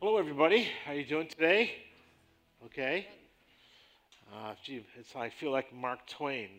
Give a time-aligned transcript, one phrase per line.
[0.00, 0.68] Hello, everybody.
[0.84, 1.72] How are you doing today?
[2.66, 3.08] Okay.
[4.32, 6.50] Uh, gee, it's I feel like Mark Twain,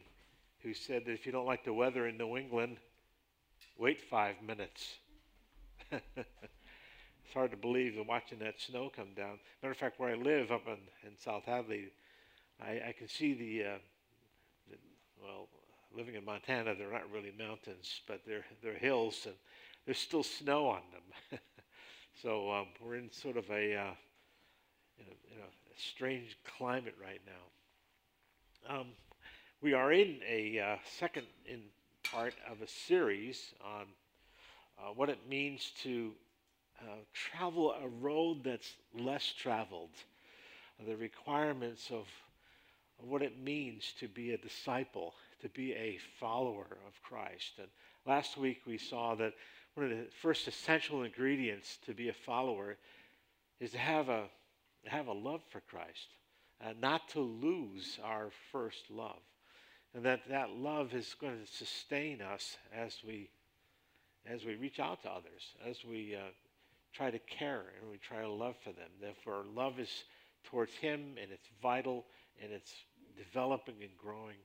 [0.61, 2.75] who said that if you don't like the weather in New England,
[3.77, 4.95] wait five minutes.
[5.89, 9.39] it's hard to believe that watching that snow come down.
[9.63, 11.85] Matter of fact, where I live up in, in South Hadley,
[12.61, 13.77] I, I can see the, uh,
[14.69, 14.75] the
[15.23, 15.47] well,
[15.95, 19.35] living in Montana, they're not really mountains, but they're they're hills, and
[19.85, 21.39] there's still snow on them.
[22.21, 23.93] so um, we're in sort of a, uh,
[24.97, 28.75] in a, in a strange climate right now.
[28.75, 28.87] Um,
[29.61, 31.61] we are in a uh, second in
[32.03, 33.85] part of a series on
[34.77, 36.11] uh, what it means to
[36.81, 39.91] uh, travel a road that's less traveled,
[40.85, 42.05] the requirements of,
[43.01, 47.53] of what it means to be a disciple, to be a follower of Christ.
[47.59, 47.67] And
[48.05, 49.33] last week we saw that
[49.79, 52.75] one of the first essential ingredients to be a follower
[53.61, 54.25] is to have a,
[54.83, 56.07] have a love for Christ,
[56.61, 59.21] uh, not to lose our first love.
[59.93, 63.29] And that that love is going to sustain us as we,
[64.25, 66.27] as we reach out to others, as we uh,
[66.93, 68.89] try to care and we try to love for them.
[68.99, 70.03] Therefore, our love is
[70.43, 72.05] towards Him and it's vital
[72.43, 72.73] and it's
[73.15, 74.35] developing and growing.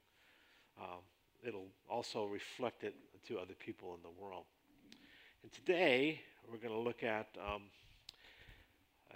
[0.81, 1.01] Um,
[1.45, 2.95] it'll also reflect it
[3.27, 4.45] to other people in the world.
[5.45, 7.65] And today, we're going to look at um,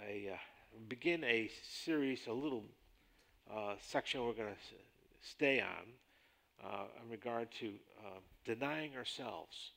[0.07, 0.37] a uh,
[0.87, 1.49] begin a
[1.83, 2.65] series, a little
[3.51, 5.87] uh, section we're going to stay on
[6.63, 7.69] uh, in regard to
[8.05, 9.71] uh, denying ourselves.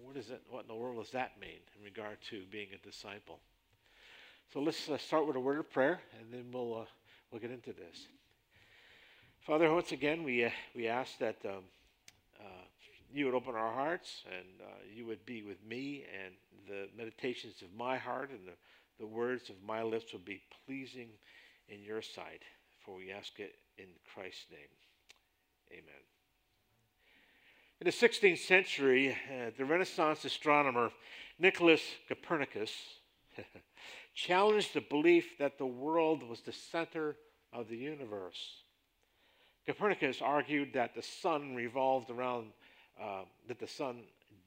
[0.00, 0.42] What is it?
[0.50, 3.40] What in the world does that mean in regard to being a disciple?
[4.52, 6.84] So let's uh, start with a word of prayer, and then we'll uh,
[7.32, 8.06] we'll get into this.
[9.40, 11.38] Father, once again, we we ask that.
[11.44, 11.64] Um,
[13.12, 16.34] you would open our hearts and uh, you would be with me, and
[16.68, 18.52] the meditations of my heart and the,
[18.98, 21.08] the words of my lips would be pleasing
[21.68, 22.42] in your sight.
[22.84, 24.60] For we ask it in Christ's name.
[25.72, 26.02] Amen.
[27.80, 30.90] In the 16th century, uh, the Renaissance astronomer
[31.38, 32.70] Nicholas Copernicus
[34.14, 37.16] challenged the belief that the world was the center
[37.52, 38.62] of the universe.
[39.66, 42.52] Copernicus argued that the sun revolved around
[43.00, 44.02] uh, that the sun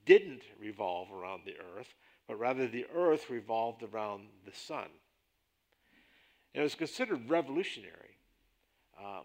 [0.05, 1.93] didn't revolve around the earth,
[2.27, 4.87] but rather the earth revolved around the sun.
[6.53, 8.17] And it was considered revolutionary.
[8.99, 9.21] Uh,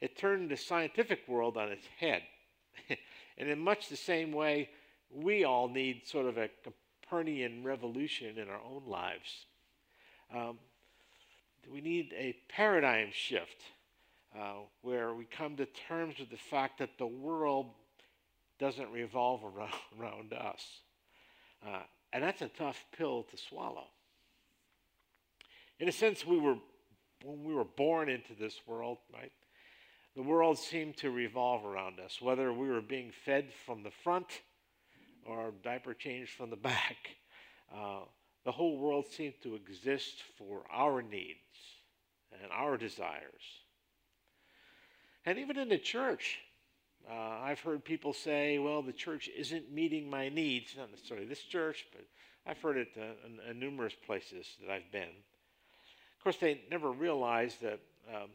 [0.00, 2.22] it turned the scientific world on its head.
[3.38, 4.70] and in much the same way,
[5.10, 6.48] we all need sort of a
[7.02, 9.46] Copernican revolution in our own lives.
[10.34, 10.58] Um,
[11.70, 13.62] we need a paradigm shift
[14.38, 17.66] uh, where we come to terms with the fact that the world
[18.60, 19.42] doesn't revolve
[19.98, 20.64] around, us.
[21.66, 21.80] Uh,
[22.12, 23.86] and that's a tough pill to swallow.
[25.80, 26.56] In a sense, we were,
[27.24, 29.32] when we were born into this world, right,
[30.14, 34.26] the world seemed to revolve around us, whether we were being fed from the front
[35.24, 36.96] or diaper changed from the back.
[37.74, 38.00] Uh,
[38.44, 41.38] the whole world seemed to exist for our needs
[42.42, 43.42] and our desires.
[45.24, 46.38] And even in the church,
[47.08, 50.74] uh, I've heard people say, well, the church isn't meeting my needs.
[50.76, 52.04] Not necessarily this church, but
[52.46, 55.02] I've heard it uh, in, in, numerous places that I've been.
[55.02, 57.80] Of course, they never realize that
[58.14, 58.30] um,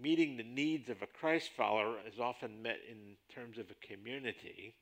[0.00, 4.74] meeting the needs of a Christ follower is often met in terms of a community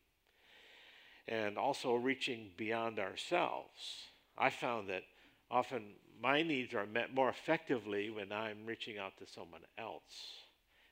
[1.29, 4.09] and also reaching beyond ourselves.
[4.37, 5.03] I found that
[5.51, 10.44] often my needs are met more effectively when I'm reaching out to someone else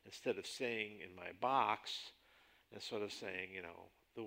[0.05, 1.93] instead of staying in my box
[2.73, 4.27] and sort of saying, you know, the,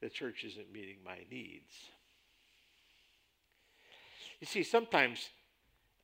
[0.00, 1.72] the church isn't meeting my needs.
[4.40, 5.28] You see, sometimes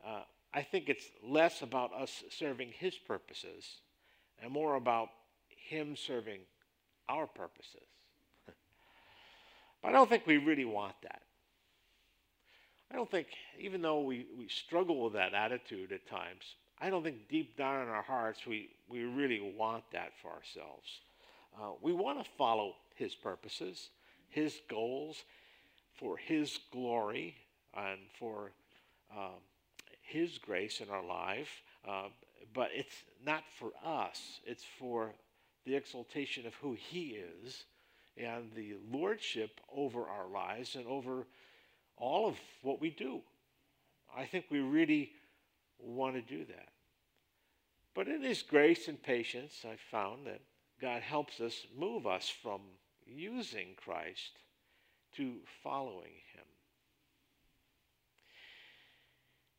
[0.04, 0.22] uh,
[0.52, 3.64] I think it's less about us serving his purposes
[4.42, 5.08] and more about
[5.48, 6.40] him serving
[7.08, 7.86] our purposes.
[9.82, 11.22] but I don't think we really want that.
[12.90, 13.28] I don't think,
[13.58, 16.44] even though we, we struggle with that attitude at times,
[16.80, 21.00] I don't think deep down in our hearts we, we really want that for ourselves.
[21.56, 23.90] Uh, we want to follow His purposes,
[24.28, 25.24] His goals,
[25.98, 27.36] for His glory,
[27.76, 28.52] and for
[29.16, 29.40] um,
[30.02, 31.62] His grace in our life.
[31.86, 32.08] Uh,
[32.52, 35.12] but it's not for us, it's for
[35.64, 37.64] the exaltation of who He is
[38.16, 41.26] and the lordship over our lives and over
[41.96, 43.20] all of what we do.
[44.16, 45.10] I think we really
[45.84, 46.68] want to do that.
[47.94, 50.40] But in His grace and patience, I've found that
[50.80, 52.60] God helps us move us from
[53.06, 54.32] using Christ
[55.16, 56.44] to following Him.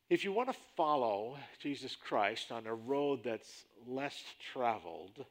[0.08, 5.24] If you want to follow Jesus Christ on a road that's less traveled,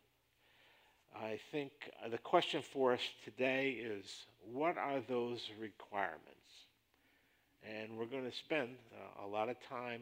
[1.15, 1.71] I think
[2.09, 6.21] the question for us today is what are those requirements?
[7.63, 10.01] And we're going to spend uh, a lot of time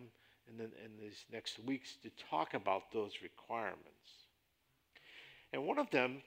[0.50, 4.28] in, the, in these next weeks to talk about those requirements.
[5.51, 6.22] And one of them,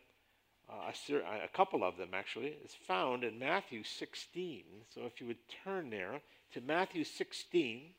[0.69, 4.65] uh, a, a couple of them actually, is found in Matthew 16.
[4.95, 6.21] So if you would turn there
[6.55, 7.91] to Matthew 16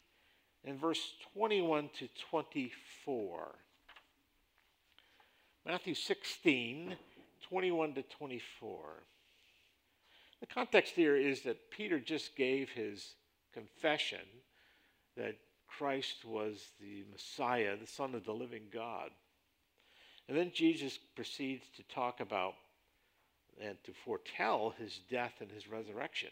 [0.66, 3.56] and verse 21 to 24.
[5.66, 6.96] Matthew 16,
[7.50, 8.80] 21 to 24.
[10.40, 13.16] The context here is that Peter just gave his
[13.54, 14.20] confession
[15.16, 15.36] that
[15.68, 19.12] Christ was the Messiah, the Son of the living God.
[20.28, 22.54] And then Jesus proceeds to talk about
[23.62, 26.30] and to foretell his death and his resurrection.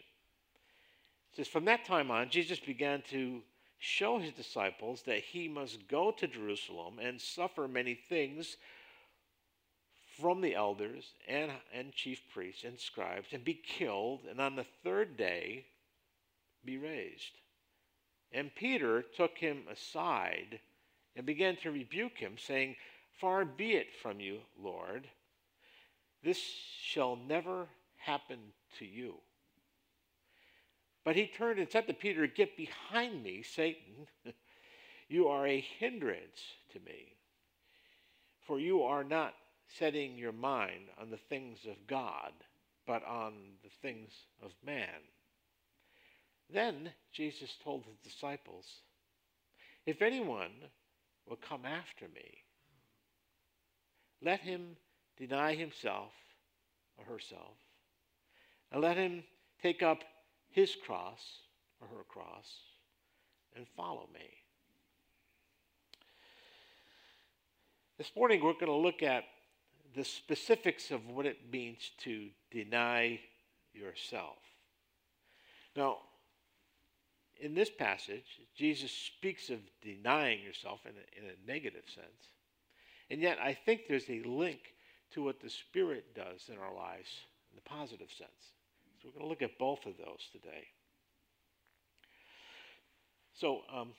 [1.32, 3.42] It says, From that time on, Jesus began to
[3.78, 8.56] show his disciples that he must go to Jerusalem and suffer many things
[10.20, 14.66] from the elders and, and chief priests and scribes and be killed, and on the
[14.82, 15.66] third day
[16.64, 17.32] be raised.
[18.36, 20.60] And Peter took him aside
[21.16, 22.76] and began to rebuke him, saying,
[23.18, 25.08] Far be it from you, Lord.
[26.22, 26.38] This
[26.82, 27.66] shall never
[27.96, 28.38] happen
[28.78, 29.14] to you.
[31.02, 34.06] But he turned and said to Peter, Get behind me, Satan.
[35.08, 36.42] you are a hindrance
[36.74, 37.14] to me.
[38.42, 39.32] For you are not
[39.78, 42.32] setting your mind on the things of God,
[42.86, 44.12] but on the things
[44.42, 45.00] of man.
[46.52, 48.66] Then Jesus told his disciples,
[49.84, 50.52] If anyone
[51.26, 52.44] will come after me,
[54.22, 54.76] let him
[55.18, 56.12] deny himself
[56.96, 57.56] or herself,
[58.70, 59.24] and let him
[59.62, 59.98] take up
[60.50, 61.20] his cross
[61.80, 62.48] or her cross
[63.54, 64.28] and follow me.
[67.98, 69.24] This morning we're going to look at
[69.94, 73.20] the specifics of what it means to deny
[73.72, 74.36] yourself.
[75.74, 75.98] Now,
[77.40, 78.24] in this passage,
[78.56, 82.30] Jesus speaks of denying yourself in a, in a negative sense.
[83.10, 84.58] And yet, I think there's a link
[85.12, 87.10] to what the Spirit does in our lives
[87.50, 88.30] in the positive sense.
[89.00, 90.64] So, we're going to look at both of those today.
[93.34, 93.90] So, um,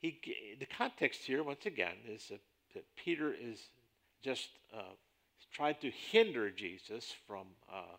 [0.00, 0.20] he,
[0.58, 2.40] the context here, once again, is that,
[2.74, 3.60] that Peter is
[4.22, 4.82] just uh,
[5.52, 7.96] tried to hinder Jesus from uh,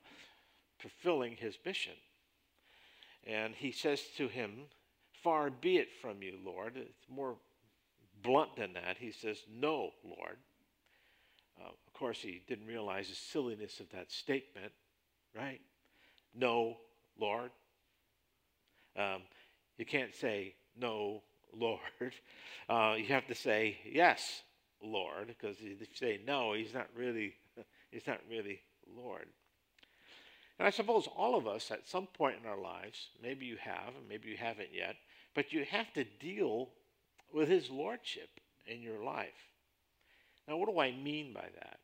[0.79, 1.93] fulfilling his mission.
[3.25, 4.51] And he says to him,
[5.23, 6.73] Far be it from you, Lord.
[6.77, 7.35] It's more
[8.21, 8.97] blunt than that.
[8.99, 10.37] He says, No, Lord.
[11.59, 14.71] Uh, of course, he didn't realize the silliness of that statement,
[15.35, 15.61] right?
[16.33, 16.77] No,
[17.19, 17.51] Lord.
[18.97, 19.21] Um,
[19.77, 21.23] you can't say, No,
[21.53, 21.79] Lord.
[22.67, 24.41] Uh, you have to say, Yes,
[24.81, 27.33] Lord, because if you say no, he's not really,
[27.91, 28.59] he's not really
[28.95, 29.27] Lord.
[30.57, 33.95] And I suppose all of us at some point in our lives, maybe you have,
[33.97, 34.95] and maybe you haven't yet,
[35.33, 36.69] but you have to deal
[37.33, 38.29] with his lordship
[38.65, 39.51] in your life.
[40.47, 41.79] Now, what do I mean by that?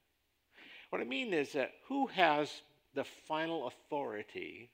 [0.90, 2.62] What I mean is that who has
[2.94, 4.70] the final authority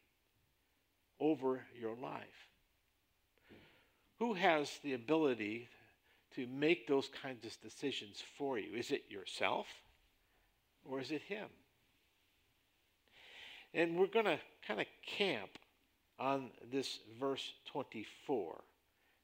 [1.19, 2.49] over your life?
[4.19, 5.69] Who has the ability
[6.35, 8.75] to make those kinds of decisions for you?
[8.75, 9.67] Is it yourself
[10.83, 11.47] or is it him?
[13.73, 15.51] And we're going to kind of camp
[16.19, 18.61] on this verse 24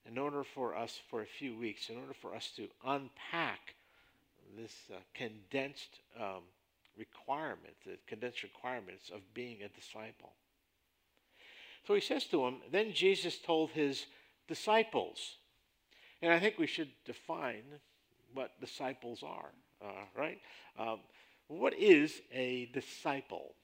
[0.05, 3.75] in order for us, for a few weeks, in order for us to unpack
[4.57, 6.43] this uh, condensed um,
[6.97, 10.33] requirement, the condensed requirements of being a disciple.
[11.87, 14.05] So he says to him, Then Jesus told his
[14.47, 15.37] disciples,
[16.21, 17.63] and I think we should define
[18.33, 19.51] what disciples are,
[19.83, 20.39] uh, right?
[20.77, 20.99] Um,
[21.47, 23.55] what is a disciple?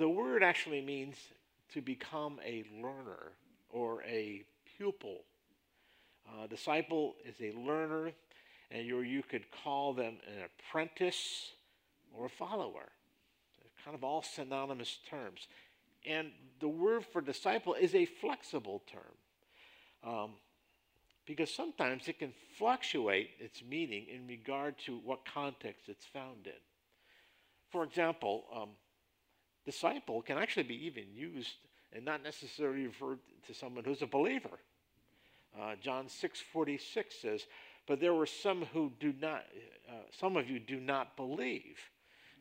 [0.00, 1.16] The word actually means
[1.74, 3.32] to become a learner
[3.68, 4.44] or a
[4.78, 5.18] pupil.
[6.26, 8.12] Uh, disciple is a learner,
[8.70, 11.50] and you you could call them an apprentice
[12.16, 12.88] or a follower.
[13.58, 15.48] They're kind of all synonymous terms.
[16.06, 16.30] And
[16.60, 20.12] the word for disciple is a flexible term.
[20.14, 20.30] Um,
[21.26, 26.62] because sometimes it can fluctuate its meaning in regard to what context it's found in.
[27.70, 28.70] For example, um,
[29.64, 31.56] disciple can actually be even used
[31.92, 34.58] and not necessarily referred to someone who's a believer.
[35.58, 37.46] Uh, John 6:46 says,
[37.86, 39.46] "But there were some who do not,
[39.88, 41.90] uh, some of you do not believe."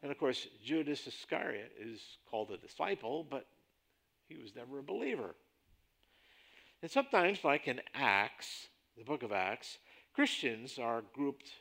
[0.02, 3.48] And of course, Judas Iscariot is called a disciple, but
[4.28, 5.36] he was never a believer.
[6.82, 9.80] And sometimes, like in Acts, the book of Acts,
[10.14, 11.52] Christians are grouped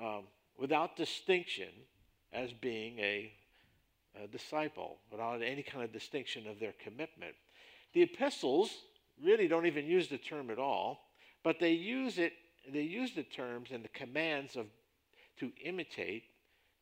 [0.00, 0.24] um,
[0.58, 1.68] without distinction
[2.32, 3.32] as being a,
[4.30, 7.34] disciple, without any kind of distinction of their commitment.
[7.92, 8.70] The epistles
[9.22, 11.00] really don't even use the term at all,
[11.42, 12.32] but they use it.
[12.68, 14.66] They use the terms and the commands of
[15.38, 16.24] to imitate,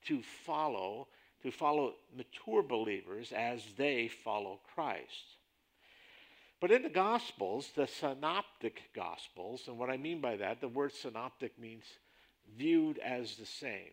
[0.07, 1.09] to follow,
[1.43, 5.37] to follow mature believers as they follow Christ.
[6.61, 10.93] But in the Gospels, the synoptic Gospels, and what I mean by that, the word
[10.93, 11.85] synoptic means
[12.57, 13.93] viewed as the same.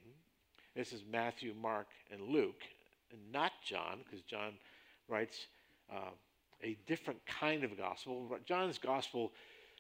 [0.76, 2.62] This is Matthew, Mark, and Luke,
[3.12, 4.54] and not John, because John
[5.08, 5.48] writes
[5.92, 6.12] uh,
[6.64, 8.38] a different kind of gospel.
[8.46, 9.32] John's gospel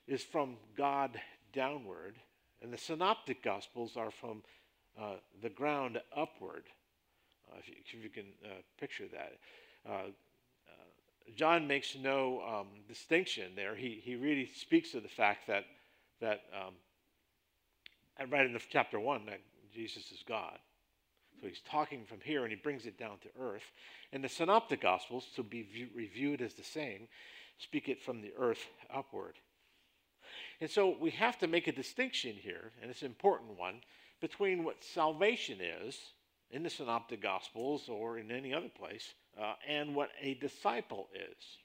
[0.07, 1.19] is from God
[1.53, 2.15] downward,
[2.61, 4.43] and the synoptic gospels are from
[4.99, 6.63] uh, the ground upward,
[7.51, 9.33] uh, if, you, if, you, can uh, picture that.
[9.87, 10.09] Uh, uh,
[11.35, 13.75] John makes no um, distinction there.
[13.75, 15.65] He, he really speaks of the fact that,
[16.19, 16.73] that um,
[18.29, 19.39] right in the chapter 1, that
[19.73, 20.59] Jesus is God.
[21.41, 23.63] So he's talking from here and he brings it down to earth.
[24.13, 27.07] And the synoptic gospels, to be view, reviewed as the same,
[27.57, 29.39] speak it from the earth upward.
[30.59, 33.81] And so we have to make a distinction here, and it's an important one,
[34.19, 35.97] between what salvation is
[36.51, 41.57] in the synoptic gospels or in any other place uh, and what a disciple is.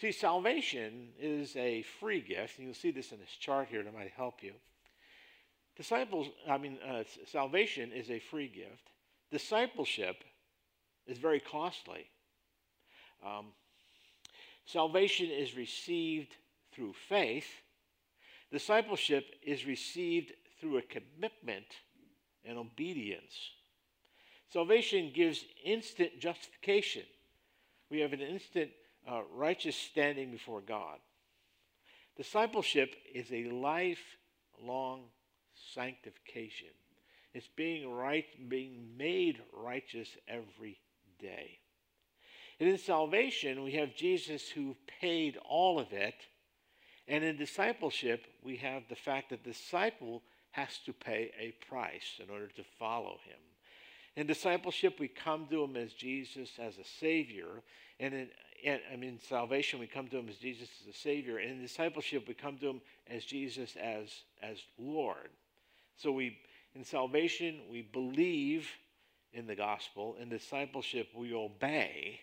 [0.00, 3.92] See, salvation is a free gift, and you'll see this in this chart here that
[3.92, 4.52] might help you.
[5.78, 8.90] Disciples, I mean, uh, salvation is a free gift.
[9.30, 10.24] Discipleship
[11.06, 12.10] is very costly.
[13.24, 13.46] Um,
[14.66, 16.34] salvation is received
[16.74, 17.46] through faith.
[18.50, 21.66] Discipleship is received through a commitment
[22.44, 23.34] and obedience.
[24.52, 27.04] Salvation gives instant justification.
[27.88, 28.70] We have an instant
[29.08, 30.98] uh, righteous standing before God.
[32.16, 35.04] Discipleship is a lifelong
[35.74, 36.68] sanctification.
[37.34, 40.78] It's being right, being made righteous every
[41.20, 41.58] day.
[42.60, 46.14] And in salvation, we have Jesus who paid all of it.
[47.06, 52.20] And in discipleship, we have the fact that the disciple has to pay a price
[52.22, 53.38] in order to follow him.
[54.16, 57.62] In discipleship, we come to him as Jesus as a Savior.
[58.00, 58.28] And in,
[58.64, 61.38] and, I mean, salvation, we come to him as Jesus as a Savior.
[61.38, 64.08] And in discipleship, we come to him as Jesus as,
[64.42, 65.30] as Lord.
[65.98, 66.38] So we,
[66.74, 68.68] in salvation, we believe
[69.32, 70.16] in the gospel.
[70.20, 72.20] In discipleship, we obey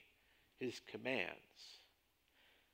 [0.59, 1.35] his commands.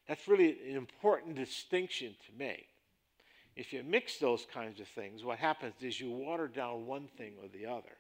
[0.08, 2.68] That's really an important distinction to make.
[3.56, 7.34] If you mix those kinds of things, what happens is you water down one thing
[7.42, 7.98] or the other.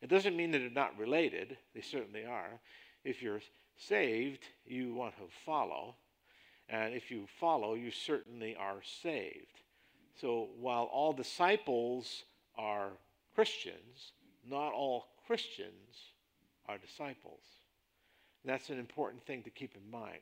[0.00, 2.60] It doesn't mean that they're not related, they certainly are.
[3.04, 3.42] If you're
[3.76, 5.96] saved, you want to follow.
[6.68, 9.60] And if you follow, you certainly are saved.
[10.20, 12.24] So while all disciples
[12.56, 12.90] are
[13.34, 14.12] Christians,
[14.48, 16.12] not all Christians
[16.68, 17.42] are disciples.
[18.44, 20.20] That's an important thing to keep in mind.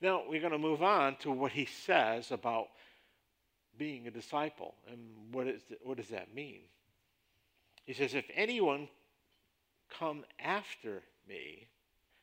[0.00, 2.68] Now, we're going to move on to what he says about
[3.78, 4.74] being a disciple.
[4.90, 5.00] And
[5.32, 6.60] what, is, what does that mean?
[7.84, 8.88] He says, If anyone
[9.98, 11.66] come after me,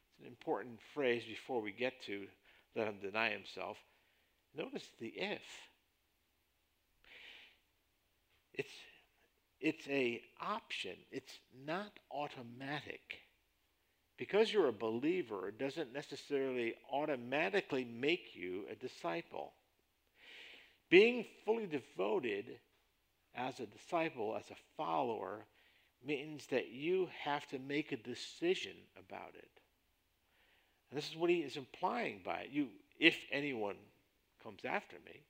[0.10, 2.28] it's an important phrase before we get to
[2.76, 3.78] let him deny himself.
[4.56, 5.42] Notice the if.
[8.54, 8.74] It's,
[9.60, 10.96] it's a option.
[11.12, 11.34] It's
[11.66, 13.20] not automatic.
[14.18, 19.54] Because you're a believer, doesn't necessarily automatically make you a disciple.
[20.90, 22.60] Being fully devoted
[23.36, 25.46] as a disciple, as a follower,
[26.06, 29.50] means that you have to make a decision about it.
[30.92, 32.50] And this is what he is implying by it.
[32.52, 32.68] You,
[33.00, 33.78] if anyone
[34.44, 35.22] comes after me,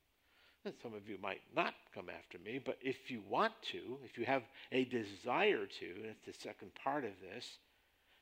[0.82, 4.26] some of you might not come after me, but if you want to, if you
[4.26, 7.58] have a desire to, and it's the second part of this,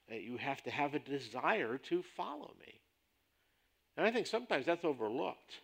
[0.09, 2.79] that you have to have a desire to follow me.
[3.95, 5.61] And I think sometimes that's overlooked.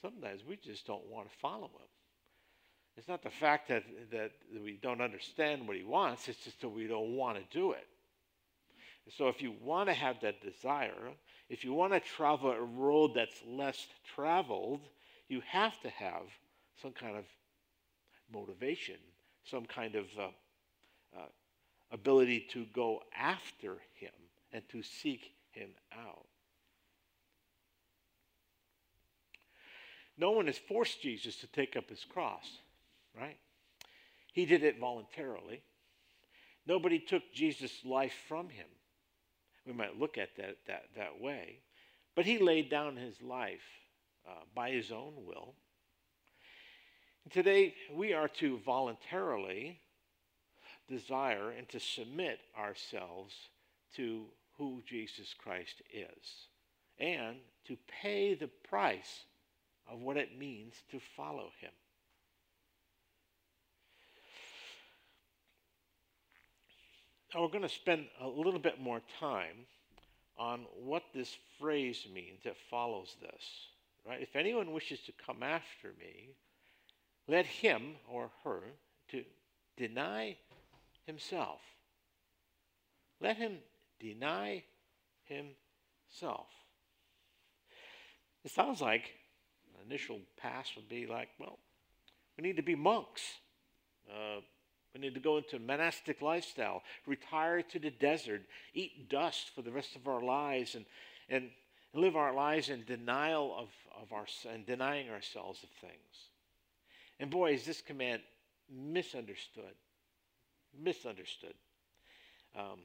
[0.00, 1.88] Sometimes we just don't want to follow him.
[2.96, 4.32] It's not the fact that, that
[4.62, 7.86] we don't understand what he wants, it's just that we don't want to do it.
[9.16, 10.94] So if you want to have that desire,
[11.48, 14.80] if you want to travel a road that's less traveled,
[15.32, 16.22] you have to have
[16.80, 17.24] some kind of
[18.32, 18.96] motivation,
[19.44, 20.28] some kind of uh,
[21.16, 21.26] uh,
[21.90, 24.12] ability to go after him
[24.52, 26.26] and to seek him out.
[30.16, 32.46] No one has forced Jesus to take up his cross
[33.18, 33.36] right?
[34.32, 35.62] He did it voluntarily.
[36.66, 38.66] Nobody took Jesus' life from him.
[39.66, 41.58] We might look at that that, that way.
[42.14, 43.60] But he laid down his life
[44.26, 45.54] uh, by his own will.
[47.30, 49.80] Today, we are to voluntarily
[50.88, 53.34] desire and to submit ourselves
[53.96, 54.26] to
[54.58, 56.48] who Jesus Christ is
[56.98, 57.36] and
[57.66, 59.24] to pay the price
[59.90, 61.70] of what it means to follow him.
[67.34, 69.66] Now, we're going to spend a little bit more time
[70.36, 73.71] on what this phrase means that follows this.
[74.06, 74.20] Right?
[74.20, 76.30] If anyone wishes to come after me,
[77.28, 78.62] let him or her
[79.10, 79.24] to
[79.76, 80.36] deny
[81.06, 81.60] himself.
[83.20, 83.58] Let him
[84.00, 84.64] deny
[85.24, 86.48] himself.
[88.44, 89.12] It sounds like
[89.74, 91.58] an initial pass would be like, well,
[92.36, 93.22] we need to be monks.
[94.10, 94.40] Uh,
[94.94, 98.42] we need to go into a monastic lifestyle, retire to the desert,
[98.74, 100.84] eat dust for the rest of our lives, and,
[101.28, 101.50] and
[101.94, 103.68] live our lives in denial of,
[104.00, 106.30] of our and denying ourselves of things.
[107.20, 108.22] And boy, is this command
[108.70, 109.74] misunderstood.
[110.78, 111.54] Misunderstood.
[112.56, 112.80] Um,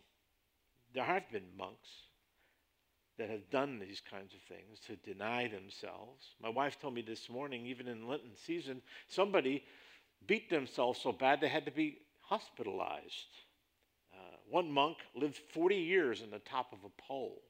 [0.93, 1.89] there have been monks
[3.17, 6.35] that have done these kinds of things to deny themselves.
[6.41, 9.63] My wife told me this morning, even in Lenten season, somebody
[10.27, 13.41] beat themselves so bad they had to be hospitalized.
[14.13, 17.41] Uh, one monk lived 40 years on the top of a pole.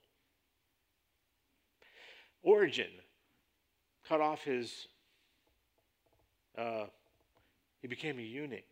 [2.44, 2.92] Origen
[4.08, 4.88] cut off his,
[6.58, 6.86] uh,
[7.82, 8.64] he became a eunuch,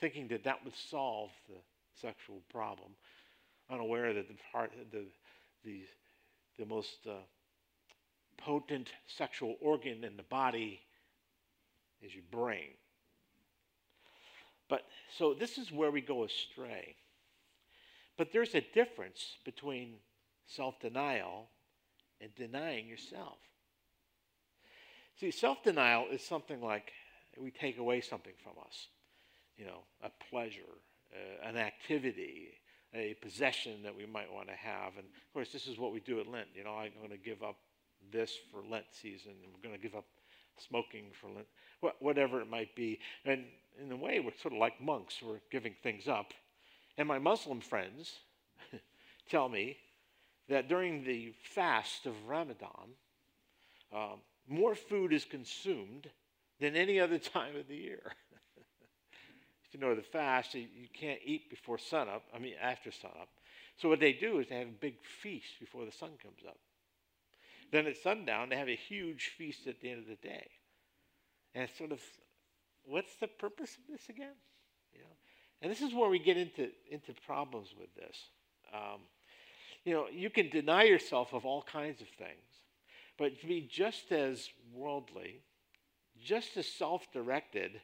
[0.00, 1.56] thinking that that would solve the
[2.00, 2.90] sexual problem,
[3.70, 5.04] unaware that the part, the,
[5.64, 5.82] the,
[6.58, 7.12] the most uh,
[8.36, 10.80] potent sexual organ in the body
[12.02, 12.70] is your brain.
[14.68, 14.82] But
[15.16, 16.96] so this is where we go astray.
[18.16, 19.94] But there's a difference between
[20.46, 21.48] self denial
[22.24, 23.36] and denying yourself.
[25.20, 26.90] See, self denial is something like
[27.38, 28.88] we take away something from us,
[29.56, 30.62] you know, a pleasure,
[31.12, 32.48] uh, an activity,
[32.94, 34.96] a possession that we might want to have.
[34.96, 36.48] And of course, this is what we do at Lent.
[36.54, 37.56] You know, I'm going to give up
[38.10, 40.06] this for Lent season, and we're going to give up
[40.56, 41.46] smoking for Lent,
[42.00, 42.98] whatever it might be.
[43.24, 43.44] And
[43.80, 45.16] in a way, we're sort of like monks.
[45.22, 46.32] We're giving things up.
[46.96, 48.12] And my Muslim friends
[49.28, 49.76] tell me
[50.48, 52.94] that during the fast of Ramadan,
[53.92, 56.08] um, more food is consumed
[56.60, 58.12] than any other time of the year.
[59.64, 63.28] if you know the fast, you, can't eat before sunup, I mean, after sunup.
[63.76, 66.58] So what they do is they have a big feast before the sun comes up.
[67.72, 70.46] Then at sundown, they have a huge feast at the end of the day.
[71.54, 72.00] And it's sort of
[72.84, 74.36] what's the purpose of this again?
[74.92, 75.16] You know,
[75.62, 78.16] and this is where we get into into problems with this.
[78.72, 79.00] Um,
[79.84, 82.62] you know, you can deny yourself of all kinds of things,
[83.18, 85.40] but be just as worldly,
[86.22, 87.80] just as self-directed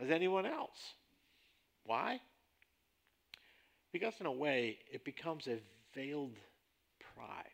[0.00, 0.94] as anyone else.
[1.84, 2.20] Why?
[3.92, 5.58] Because in a way, it becomes a
[5.94, 6.36] veiled
[7.14, 7.44] pride.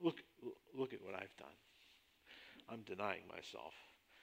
[0.00, 0.22] Look,
[0.76, 1.48] look at what I've done.
[2.68, 3.74] I'm denying myself.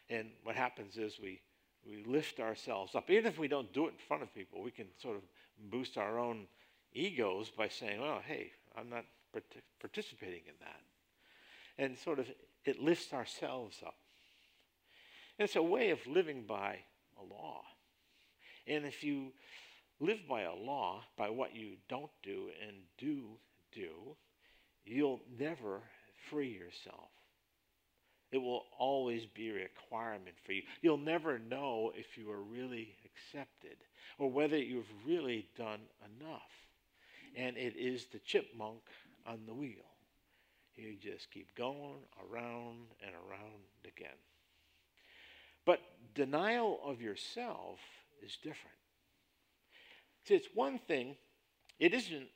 [0.10, 1.42] And what happens is we,
[1.88, 3.10] we lift ourselves up.
[3.10, 5.24] Even if we don't do it in front of people, we can sort of
[5.72, 6.48] boost our own
[6.96, 9.06] egos by saying, well, hey, I'm not
[9.80, 10.82] participating in that.
[11.78, 12.28] And sort of
[12.64, 13.96] it lifts ourselves up.
[15.38, 16.80] And it's a way of living by
[17.20, 17.62] a law.
[18.66, 19.34] And if you
[20.00, 23.38] live by a law, by what you don't do and do
[23.74, 24.16] do,
[24.86, 25.82] you'll never
[26.30, 27.10] free yourself.
[28.32, 30.64] It will always be a requirement for you.
[30.82, 33.78] You'll never know if you are really accepted
[34.18, 35.82] or whether you've really done
[36.20, 36.65] enough.
[37.36, 38.82] And it is the chipmunk
[39.26, 39.86] on the wheel.
[40.76, 44.18] You just keep going around and around again.
[45.66, 45.80] But
[46.14, 47.80] denial of yourself
[48.24, 48.76] is different.
[50.26, 51.16] See, it's one thing,
[51.80, 52.28] it isn't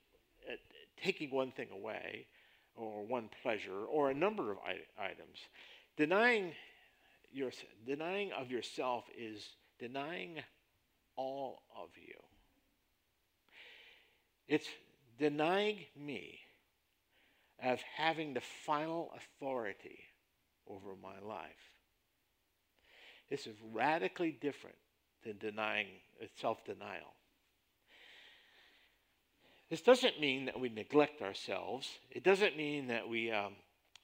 [0.50, 0.56] uh,
[1.02, 2.28] taking one thing away
[2.76, 4.58] or one pleasure or a number of
[4.98, 5.40] items.
[5.98, 6.54] Denying,
[7.32, 7.52] your,
[7.86, 10.40] denying of yourself is denying
[11.16, 12.16] all of you.
[14.48, 14.68] It's
[15.20, 16.40] denying me
[17.64, 20.00] of having the final authority
[20.68, 21.74] over my life.
[23.30, 24.78] This is radically different
[25.24, 25.88] than denying
[26.40, 27.14] self denial.
[29.70, 31.88] This doesn't mean that we neglect ourselves.
[32.10, 33.54] It doesn't mean that we um,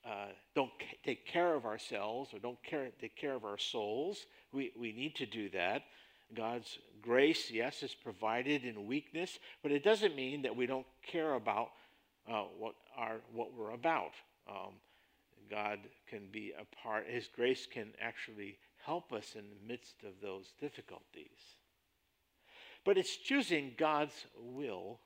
[0.06, 4.28] uh, don't c- take care of ourselves or don't care, take care of our souls.
[4.54, 5.82] We, we need to do that.
[6.34, 11.36] God's grace, yes, is provided in weakness, but it doesn't mean that we don't care
[11.36, 11.70] about
[12.28, 14.12] uh, what, our, what we're about.
[14.50, 14.74] Um,
[15.50, 20.14] God can be a part, His grace can actually help us in the midst of
[20.22, 21.58] those difficulties.
[22.84, 25.00] But it's choosing God's will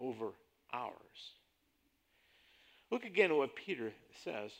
[0.00, 0.32] over
[0.72, 0.92] ours.
[2.90, 3.92] Look again at what Peter
[4.24, 4.50] says.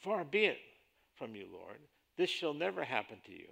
[0.00, 0.58] Far be it
[1.14, 1.78] from you, Lord.
[2.16, 3.48] This shall never happen to you.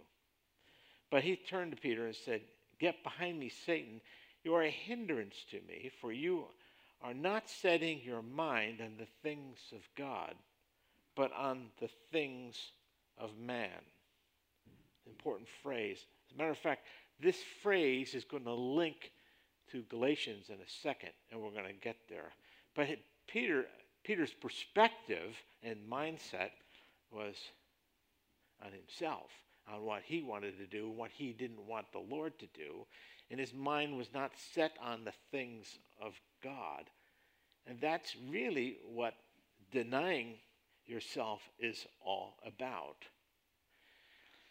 [1.12, 2.40] But he turned to Peter and said,
[2.80, 4.00] Get behind me, Satan.
[4.44, 6.46] You are a hindrance to me, for you
[7.02, 10.34] are not setting your mind on the things of God,
[11.14, 12.56] but on the things
[13.18, 13.68] of man.
[15.06, 15.98] Important phrase.
[16.30, 16.86] As a matter of fact,
[17.20, 19.12] this phrase is going to link
[19.70, 22.32] to Galatians in a second, and we're going to get there.
[22.74, 22.88] But
[23.26, 23.66] Peter,
[24.02, 26.52] Peter's perspective and mindset
[27.10, 27.36] was
[28.64, 29.30] on himself,
[29.70, 32.86] on what he wanted to do, what he didn't want the Lord to do.
[33.30, 36.90] And his mind was not set on the things of God.
[37.66, 39.14] And that's really what
[39.70, 40.34] denying
[40.86, 43.06] yourself is all about.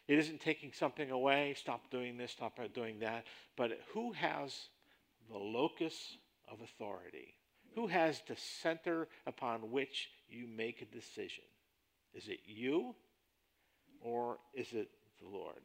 [0.07, 4.53] It isn't taking something away, stop doing this, stop doing that, but who has
[5.29, 6.17] the locus
[6.51, 7.35] of authority?
[7.75, 11.45] Who has the center upon which you make a decision?
[12.13, 12.95] Is it you
[14.01, 14.89] or is it
[15.21, 15.61] the Lord?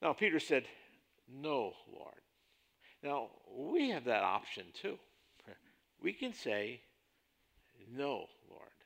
[0.00, 0.64] Now, Peter said,
[1.32, 2.20] No, Lord.
[3.02, 4.98] Now, we have that option too.
[6.02, 6.80] We can say,
[7.94, 8.78] No, Lord,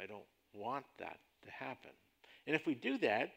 [0.00, 0.22] I don't
[0.52, 1.90] want that to happen.
[2.46, 3.30] And if we do that,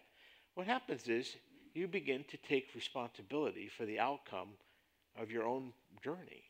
[0.54, 1.36] what happens is
[1.74, 4.50] you begin to take responsibility for the outcome
[5.20, 6.44] of your own journey.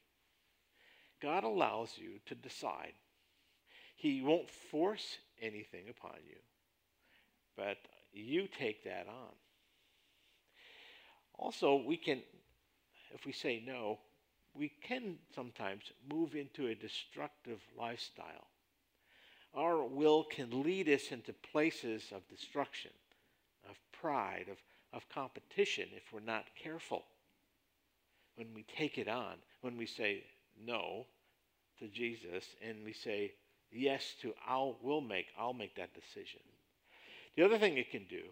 [1.21, 2.93] God allows you to decide.
[3.95, 6.37] He won't force anything upon you,
[7.55, 7.77] but
[8.13, 9.33] you take that on.
[11.35, 12.21] Also, we can,
[13.13, 13.99] if we say no,
[14.53, 18.47] we can sometimes move into a destructive lifestyle.
[19.53, 22.91] Our will can lead us into places of destruction,
[23.69, 24.57] of pride, of,
[24.93, 27.03] of competition if we're not careful.
[28.35, 30.23] When we take it on, when we say
[30.65, 31.05] no
[31.79, 33.33] to Jesus and we say
[33.71, 36.41] yes to I'll will make, I'll make that decision.
[37.35, 38.23] The other thing it can do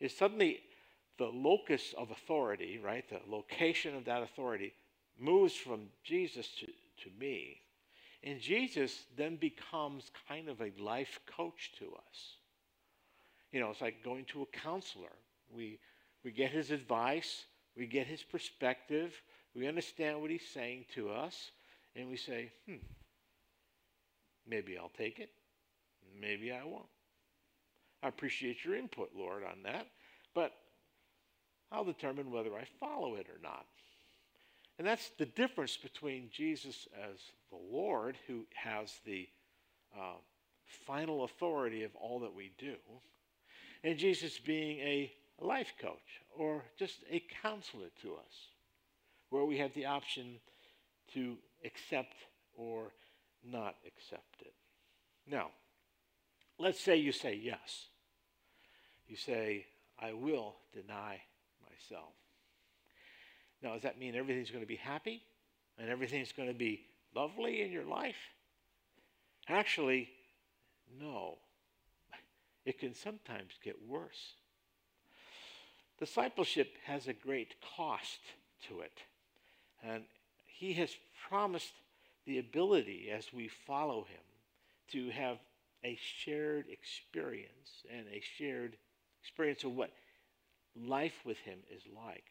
[0.00, 0.60] is suddenly
[1.18, 4.72] the locus of authority, right, the location of that authority
[5.18, 7.58] moves from Jesus to, to me.
[8.24, 12.36] And Jesus then becomes kind of a life coach to us.
[13.52, 15.12] You know, it's like going to a counselor.
[15.54, 15.78] We,
[16.24, 17.44] we get his advice,
[17.76, 19.12] we get his perspective,
[19.54, 21.50] we understand what he's saying to us,
[21.94, 22.76] and we say, hmm,
[24.46, 25.30] maybe I'll take it,
[26.18, 26.86] maybe I won't.
[28.02, 29.86] I appreciate your input, Lord, on that,
[30.34, 30.52] but
[31.70, 33.66] I'll determine whether I follow it or not.
[34.78, 37.18] And that's the difference between Jesus as
[37.50, 39.28] the Lord, who has the
[39.96, 40.16] uh,
[40.86, 42.74] final authority of all that we do,
[43.84, 48.48] and Jesus being a life coach or just a counselor to us,
[49.30, 50.38] where we have the option
[51.14, 52.14] to accept
[52.54, 52.92] or
[53.44, 54.54] not accept it.
[55.30, 55.50] Now,
[56.58, 57.86] let's say you say yes.
[59.12, 59.66] You say,
[60.00, 61.20] I will deny
[61.60, 62.14] myself.
[63.62, 65.22] Now, does that mean everything's going to be happy
[65.76, 68.16] and everything's going to be lovely in your life?
[69.50, 70.08] Actually,
[70.98, 71.36] no.
[72.64, 74.32] It can sometimes get worse.
[75.98, 78.20] Discipleship has a great cost
[78.68, 78.98] to it.
[79.82, 80.04] And
[80.46, 80.96] he has
[81.28, 81.74] promised
[82.24, 84.24] the ability as we follow him
[84.92, 85.36] to have
[85.84, 88.78] a shared experience and a shared
[89.22, 89.90] experience of what
[90.76, 92.24] life with him is like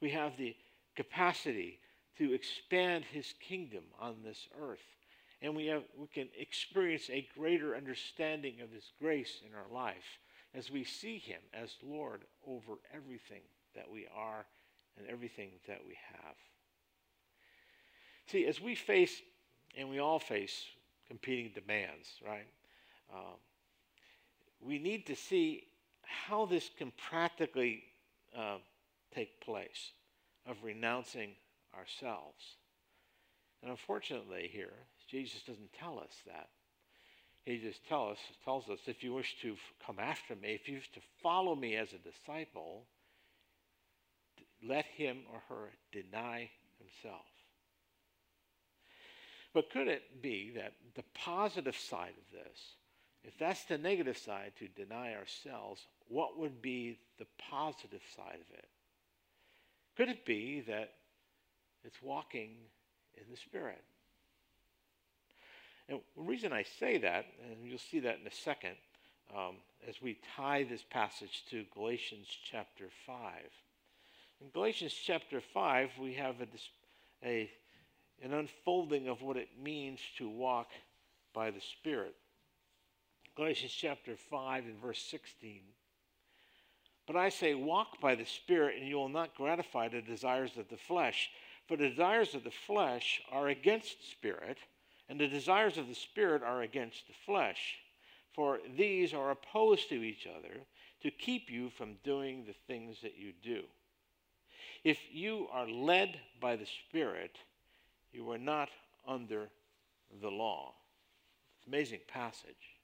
[0.00, 0.54] we have the
[0.94, 1.78] capacity
[2.18, 4.84] to expand his kingdom on this earth.
[5.42, 10.18] And we, have, we can experience a greater understanding of his grace in our life
[10.54, 13.42] as we see him as Lord over everything
[13.74, 14.46] that we are
[14.98, 16.34] and everything that we have.
[18.28, 19.20] See, as we face,
[19.76, 20.64] and we all face,
[21.06, 22.46] competing demands, right?
[23.14, 23.36] Um,
[24.60, 25.64] we need to see
[26.06, 27.82] how this can practically
[28.36, 28.58] uh,
[29.14, 29.92] take place
[30.46, 31.30] of renouncing
[31.76, 32.56] ourselves.
[33.62, 34.72] And unfortunately, here,
[35.08, 36.48] Jesus doesn't tell us that.
[37.44, 40.76] He just tell us, tells us if you wish to come after me, if you
[40.76, 42.84] wish to follow me as a disciple,
[44.66, 47.26] let him or her deny himself.
[49.54, 52.58] But could it be that the positive side of this,
[53.22, 58.58] if that's the negative side to deny ourselves, what would be the positive side of
[58.58, 58.68] it?
[59.96, 60.92] Could it be that
[61.84, 62.50] it's walking
[63.14, 63.82] in the Spirit?
[65.88, 68.76] And the reason I say that, and you'll see that in a second,
[69.34, 69.56] um,
[69.88, 73.16] as we tie this passage to Galatians chapter 5.
[74.40, 77.50] In Galatians chapter 5, we have a, a,
[78.22, 80.68] an unfolding of what it means to walk
[81.32, 82.14] by the Spirit.
[83.36, 85.60] Galatians chapter 5 and verse 16.
[87.06, 90.68] But I say, walk by the Spirit, and you will not gratify the desires of
[90.68, 91.30] the flesh.
[91.68, 94.58] For the desires of the flesh are against spirit,
[95.08, 97.76] and the desires of the spirit are against the flesh.
[98.34, 100.60] For these are opposed to each other
[101.02, 103.62] to keep you from doing the things that you do.
[104.84, 107.38] If you are led by the Spirit,
[108.12, 108.68] you are not
[109.06, 109.48] under
[110.20, 110.74] the law.
[111.66, 112.76] Amazing passage.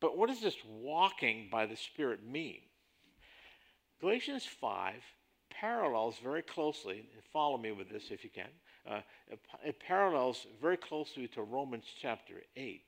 [0.00, 2.60] But what does this walking by the Spirit mean?
[4.00, 4.94] Galatians 5
[5.50, 8.48] parallels very closely, and follow me with this if you can,
[8.88, 9.00] uh,
[9.64, 12.82] it parallels very closely to Romans chapter 8.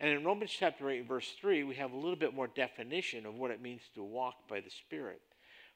[0.00, 3.34] And in Romans chapter 8, verse 3, we have a little bit more definition of
[3.34, 5.20] what it means to walk by the Spirit.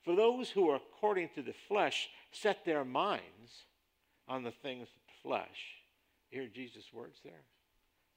[0.05, 3.65] For those who are according to the flesh set their minds
[4.27, 5.77] on the things of the flesh.
[6.31, 7.45] You hear Jesus' words there?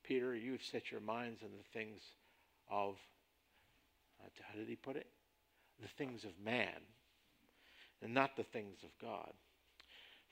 [0.03, 2.01] Peter, you've set your minds on the things
[2.69, 2.95] of,
[4.19, 5.07] uh, how did he put it?
[5.81, 6.79] The things of man
[8.01, 9.31] and not the things of God.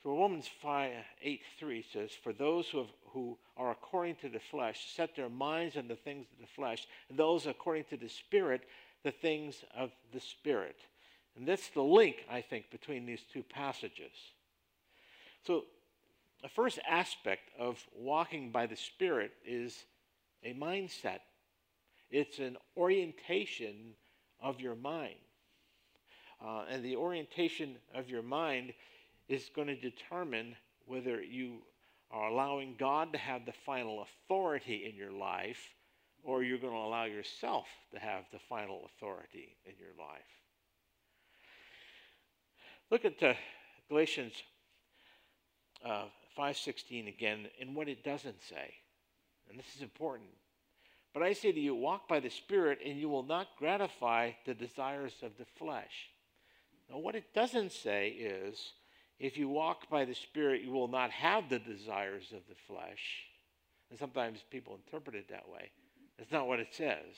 [0.02, 4.40] So Romans 5, 8, 3 says, For those who, have, who are according to the
[4.40, 8.08] flesh set their minds on the things of the flesh, and those according to the
[8.08, 8.62] Spirit,
[9.04, 10.76] the things of the Spirit.
[11.36, 14.12] And that's the link, I think, between these two passages.
[15.46, 15.64] So,
[16.42, 19.84] the first aspect of walking by the Spirit is
[20.42, 21.20] a mindset,
[22.10, 23.92] it's an orientation
[24.40, 25.18] of your mind.
[26.44, 28.72] Uh, and the orientation of your mind
[29.28, 31.58] is going to determine whether you
[32.10, 35.60] are allowing God to have the final authority in your life
[36.22, 40.20] or you're going to allow yourself to have the final authority in your life.
[42.90, 43.34] Look at uh,
[43.88, 44.34] Galatians
[45.84, 46.04] uh,
[46.36, 48.74] 5.16 again and what it doesn't say.
[49.48, 50.30] And this is important.
[51.12, 54.54] But I say to you, walk by the Spirit, and you will not gratify the
[54.54, 56.09] desires of the flesh.
[56.90, 58.72] Now, what it doesn't say is,
[59.18, 63.24] if you walk by the Spirit, you will not have the desires of the flesh.
[63.90, 65.70] And sometimes people interpret it that way.
[66.18, 67.14] That's not what it says.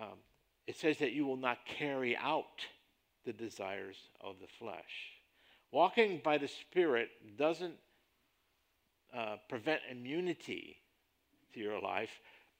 [0.00, 0.18] Um,
[0.66, 2.60] it says that you will not carry out
[3.24, 5.10] the desires of the flesh.
[5.70, 7.74] Walking by the Spirit doesn't
[9.16, 10.76] uh, prevent immunity
[11.54, 12.10] to your life,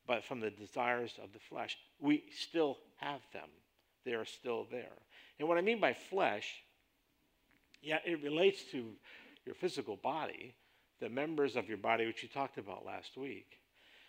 [0.06, 1.76] but from the desires of the flesh.
[2.00, 3.48] We still have them,
[4.04, 4.98] they are still there.
[5.38, 6.62] And what I mean by flesh,
[7.82, 8.92] yeah, it relates to
[9.44, 10.54] your physical body,
[11.00, 13.58] the members of your body, which you talked about last week.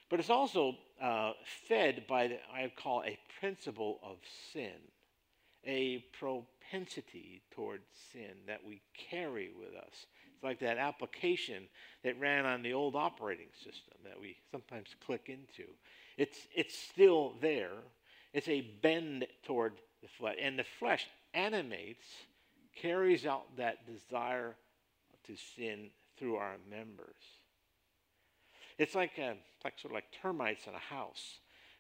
[0.10, 1.32] But it's also uh,
[1.68, 4.18] fed by, the, I call a principle of
[4.52, 4.78] sin,
[5.66, 10.06] a propensity towards sin that we carry with us.
[10.36, 11.64] It's like that application
[12.04, 15.70] that ran on the old operating system that we sometimes click into.
[16.18, 17.72] It's, it's still there.
[18.34, 20.36] It's a bend toward the flesh.
[20.40, 22.06] And the flesh animates,
[22.76, 24.56] carries out that desire
[25.26, 27.16] to sin through our members.
[28.78, 31.40] It's like, a, uh, like sort of like termites in a house.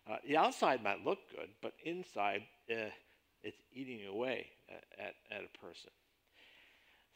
[0.10, 2.90] Uh, the outside might look good, but inside uh,
[3.44, 5.90] it's eating away at, at, at a person.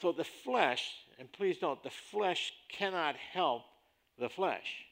[0.02, 3.64] So the flesh, and please note, the flesh cannot help
[4.20, 4.86] the flesh.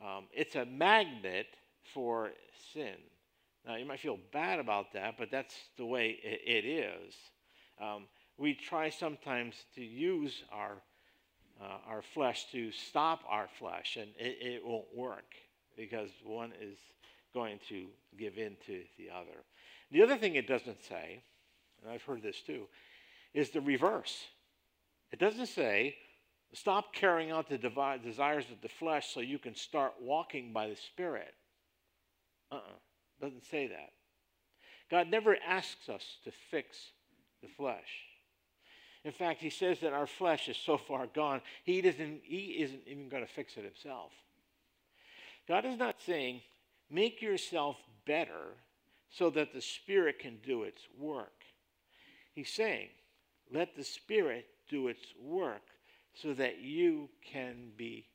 [0.00, 1.46] Um, it's a magnet
[1.94, 2.30] for
[2.72, 2.96] sin.
[3.66, 7.14] Now, you might feel bad about that, but that's the way it, it is.
[7.80, 8.04] Um,
[8.38, 10.76] we try sometimes to use our,
[11.60, 15.34] uh, our flesh to stop our flesh, and it, it won't work
[15.76, 16.78] because one is
[17.34, 19.42] going to give in to the other.
[19.90, 21.22] The other thing it doesn't say,
[21.82, 22.66] and I've heard this too,
[23.34, 24.26] is the reverse.
[25.12, 25.96] It doesn't say,
[26.52, 30.76] stop carrying out the desires of the flesh so you can start walking by the
[30.76, 31.34] Spirit.
[32.50, 32.60] Uh uh-uh.
[32.60, 32.85] uh
[33.20, 33.92] doesn't say that.
[34.90, 36.76] God never asks us to fix
[37.42, 38.06] the flesh.
[39.04, 42.82] In fact, he says that our flesh is so far gone, he, doesn't, he isn't
[42.86, 44.12] even going to fix it himself.
[45.46, 46.40] God is not saying,
[46.90, 48.54] make yourself better
[49.10, 51.44] so that the Spirit can do its work.
[52.34, 52.88] He's saying,
[53.52, 55.62] let the Spirit do its work
[56.14, 58.06] so that you can be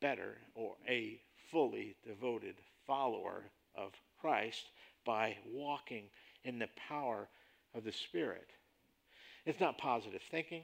[0.00, 1.20] better or a
[1.50, 3.44] fully devoted follower
[3.76, 4.70] of Christ
[5.04, 6.04] by walking
[6.44, 7.28] in the power
[7.74, 8.48] of the Spirit.
[9.46, 10.62] It's not positive thinking.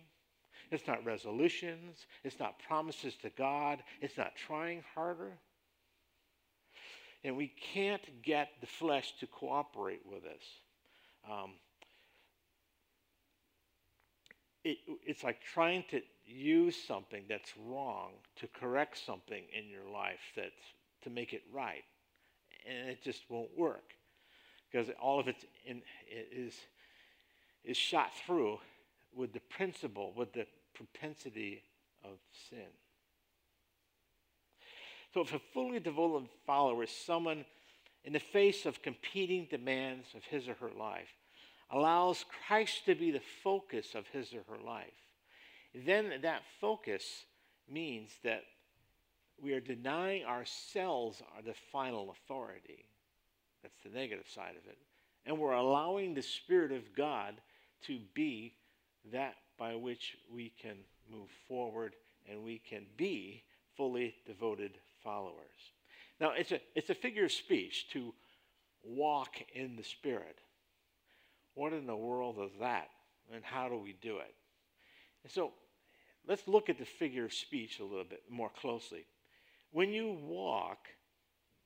[0.70, 2.06] It's not resolutions.
[2.24, 3.82] It's not promises to God.
[4.02, 5.32] It's not trying harder.
[7.24, 10.44] and we can't get the flesh to cooperate with us.
[11.30, 11.52] Um,
[14.64, 20.20] it, it's like trying to use something that's wrong to correct something in your life
[20.36, 20.52] that's
[21.04, 21.84] to make it right,
[22.68, 23.94] and it just won't work
[24.70, 26.54] because all of it's in, is
[27.64, 28.58] is shot through
[29.14, 31.62] with the principle, with the propensity
[32.04, 32.66] of sin.
[35.12, 37.44] So, if a fully devoted follower is someone
[38.04, 41.08] in the face of competing demands of his or her life,
[41.70, 44.86] allows Christ to be the focus of his or her life,
[45.74, 47.24] then that focus
[47.68, 48.44] means that
[49.42, 52.86] we are denying ourselves the final authority.
[53.62, 54.78] That's the negative side of it.
[55.26, 57.34] And we're allowing the Spirit of God
[57.82, 58.54] to be
[59.12, 60.76] that by which we can
[61.10, 61.94] move forward
[62.28, 63.42] and we can be
[63.76, 64.72] fully devoted
[65.02, 65.72] followers.
[66.20, 68.12] Now, it's a, it's a figure of speech to
[68.82, 70.38] walk in the Spirit.
[71.54, 72.88] What in the world is that?
[73.32, 74.34] And how do we do it?
[75.22, 75.52] And so
[76.26, 79.04] let's look at the figure of speech a little bit more closely.
[79.72, 80.88] When you walk,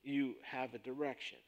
[0.03, 1.39] you have a direction.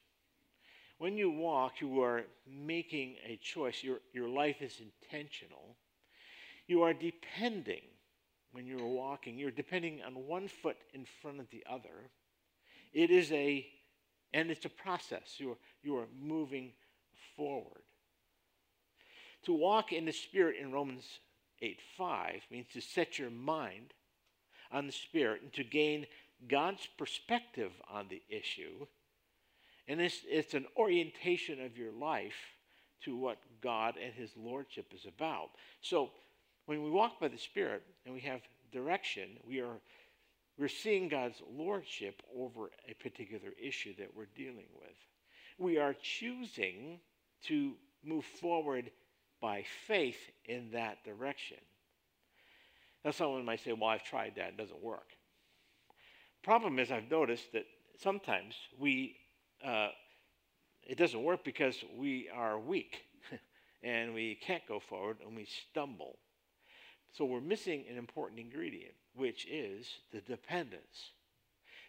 [0.98, 3.82] When you walk, you are making a choice.
[3.82, 5.76] Your, your life is intentional.
[6.66, 7.82] You are depending
[8.52, 12.08] when you're walking, you're depending on one foot in front of the other.
[12.92, 13.66] It is a,
[14.32, 15.34] and it's a process.
[15.38, 16.70] You're, you are moving
[17.36, 17.82] forward.
[19.46, 21.04] To walk in the Spirit in Romans
[21.60, 23.92] 8 5 means to set your mind
[24.70, 26.06] on the Spirit and to gain
[26.48, 28.86] God's perspective on the issue.
[29.88, 32.34] And it's, it's an orientation of your life
[33.04, 35.50] to what God and His Lordship is about.
[35.82, 36.10] So
[36.66, 38.40] when we walk by the Spirit and we have
[38.72, 39.76] direction, we are
[40.56, 44.94] we're seeing God's lordship over a particular issue that we're dealing with.
[45.58, 47.00] We are choosing
[47.46, 47.72] to
[48.04, 48.90] move forward
[49.40, 51.58] by faith in that direction.
[53.04, 55.08] Now, someone might say, Well, I've tried that, it doesn't work.
[56.44, 57.64] Problem is, I've noticed that
[57.98, 59.16] sometimes we,
[59.64, 59.88] uh,
[60.86, 62.98] it doesn't work because we are weak
[63.82, 66.18] and we can't go forward and we stumble.
[67.16, 71.12] So we're missing an important ingredient, which is the dependence.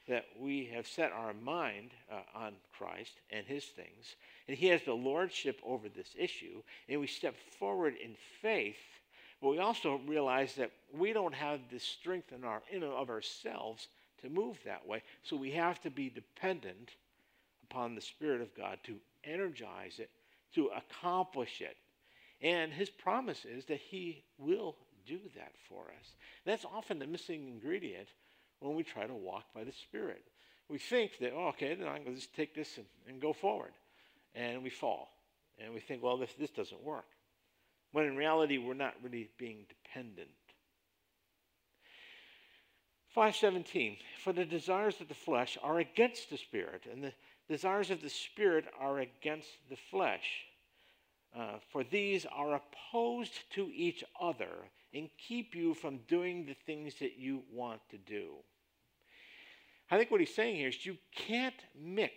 [0.08, 4.16] That we have set our mind uh, on Christ and his things,
[4.48, 8.78] and he has the lordship over this issue, and we step forward in faith,
[9.42, 13.88] but we also realize that we don't have the strength in our, in of ourselves
[14.26, 15.02] to move that way.
[15.24, 16.92] So we have to be dependent
[17.70, 20.10] upon the Spirit of God to energize it,
[20.56, 21.78] to accomplish it.
[22.42, 26.16] And his promise is that he will do that for us.
[26.46, 28.10] That's often the missing ingredient
[28.60, 30.24] when we try to walk by the Spirit.
[30.70, 33.34] We think that, oh, okay, then I'm going to just take this and, and go
[33.34, 33.72] forward.
[34.34, 35.10] And we fall.
[35.60, 37.06] And we think, well, this, this doesn't work.
[37.92, 40.28] When in reality, we're not really being dependent.
[43.16, 47.14] 517, for the desires of the flesh are against the Spirit, and the
[47.48, 50.44] desires of the Spirit are against the flesh.
[51.34, 54.52] Uh, for these are opposed to each other
[54.94, 58.32] and keep you from doing the things that you want to do.
[59.90, 62.14] I think what he's saying here is you can't mix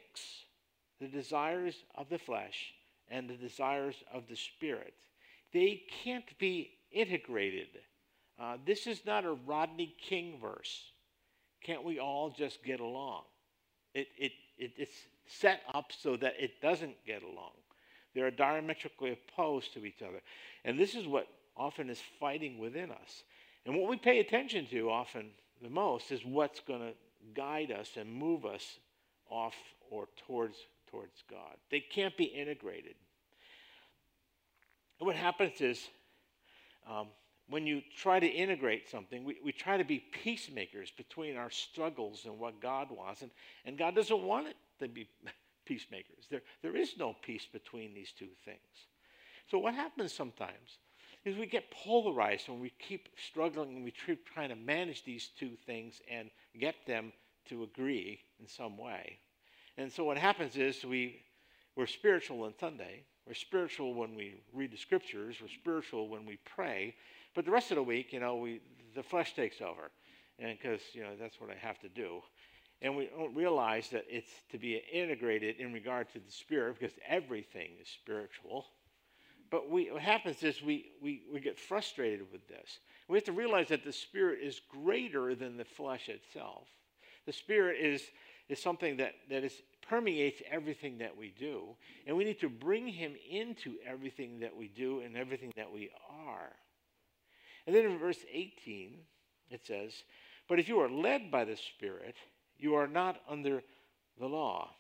[1.00, 2.72] the desires of the flesh
[3.08, 4.94] and the desires of the spirit.
[5.52, 7.68] They can't be integrated.
[8.40, 10.92] Uh, this is not a Rodney King verse.
[11.62, 13.22] Can't we all just get along?
[13.94, 14.94] It, it, it, it's
[15.27, 17.53] set up so that it doesn't get along.
[18.14, 20.20] They're diametrically opposed to each other.
[20.64, 23.24] And this is what often is fighting within us.
[23.66, 25.31] And what we pay attention to often
[25.62, 26.94] the most is what's going to
[27.35, 28.79] guide us and move us
[29.29, 29.55] off
[29.91, 30.57] or towards
[30.91, 31.57] towards God.
[31.70, 32.95] They can't be integrated.
[34.99, 35.86] And what happens is
[36.89, 37.09] um,
[37.49, 42.24] when you try to integrate something, we, we try to be peacemakers between our struggles
[42.26, 43.22] and what God wants.
[43.22, 43.30] And,
[43.64, 45.09] and God doesn't want it to be
[45.66, 46.26] peacemakers.
[46.30, 48.59] There, there is no peace between these two things.
[49.51, 50.78] So what happens sometimes
[51.24, 55.30] is we get polarized when we keep struggling and we keep trying to manage these
[55.38, 57.12] two things and get them
[57.49, 59.18] to agree in some way.
[59.78, 61.22] And so what happens is we,
[61.76, 66.38] we're spiritual on Sunday, we're spiritual when we read the scriptures, we're spiritual when we
[66.44, 66.94] pray,
[67.39, 68.61] but the rest of the week, you know, we,
[68.97, 69.93] the flesh takes over.
[70.41, 72.20] And because, you know, that's what I have to do.
[72.82, 76.97] And we don't realize that it's to be integrated in regard to the spirit because
[77.07, 78.66] everything is spiritual.
[79.53, 82.80] But we, what happens is we, we, we get frustrated with this.
[83.07, 86.66] We have to realize that the spirit is greater than the flesh itself.
[87.24, 88.03] The spirit is,
[88.49, 89.53] is something that, that is
[89.89, 94.66] permeates everything that we do, and we need to bring him into everything that we
[94.66, 95.89] do and everything that we
[96.26, 96.51] are.
[97.69, 98.95] And then in verse 18,
[99.51, 99.93] it says,
[100.49, 102.16] But if you are led by the Spirit,
[102.57, 103.62] you are not under
[104.19, 104.71] the law.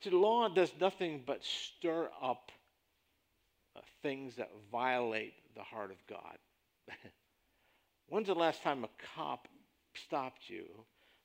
[0.00, 2.50] See, the law does nothing but stir up
[3.76, 6.38] uh, things that violate the heart of God.
[8.08, 9.48] When's the last time a cop
[10.06, 10.64] stopped you,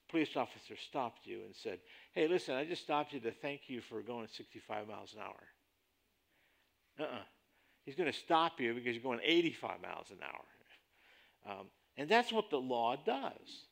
[0.10, 1.80] police officer stopped you and said,
[2.12, 5.44] Hey, listen, I just stopped you to thank you for going 65 miles an hour?
[7.00, 7.24] Uh uh
[7.86, 11.54] He's going to stop you because you're going 85 miles an hour.
[11.54, 11.68] Um,
[11.98, 13.66] and that's what the law does.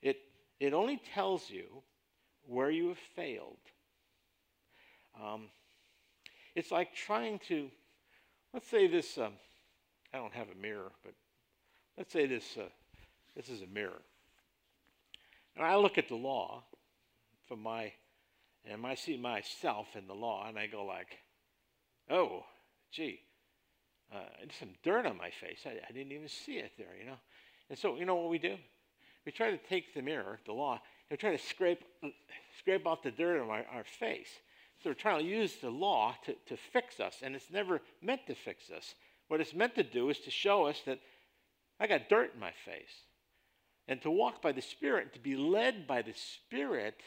[0.00, 0.16] It,
[0.60, 1.82] it only tells you
[2.46, 3.58] where you have failed.
[5.20, 5.48] Um,
[6.54, 7.68] it's like trying to,
[8.52, 9.32] let's say this, um,
[10.14, 11.14] I don't have a mirror, but
[11.96, 12.68] let's say this, uh,
[13.34, 14.02] this is a mirror.
[15.56, 16.64] And I look at the law
[17.46, 17.92] from my,
[18.64, 21.18] and I see myself in the law, and I go like,
[22.10, 22.44] oh,
[22.90, 23.20] gee,
[24.14, 24.18] uh,
[24.58, 25.60] some dirt on my face.
[25.66, 27.18] I, I didn't even see it there, you know.
[27.70, 28.56] And so, you know what we do?
[29.24, 31.82] We try to take the mirror, the law, and try to scrape,
[32.58, 34.28] scrape off the dirt on our, our face.
[34.82, 38.26] So we're trying to use the law to, to fix us, and it's never meant
[38.26, 38.94] to fix us.
[39.28, 40.98] What it's meant to do is to show us that
[41.78, 43.06] I got dirt in my face.
[43.88, 47.00] And to walk by the Spirit, to be led by the Spirit,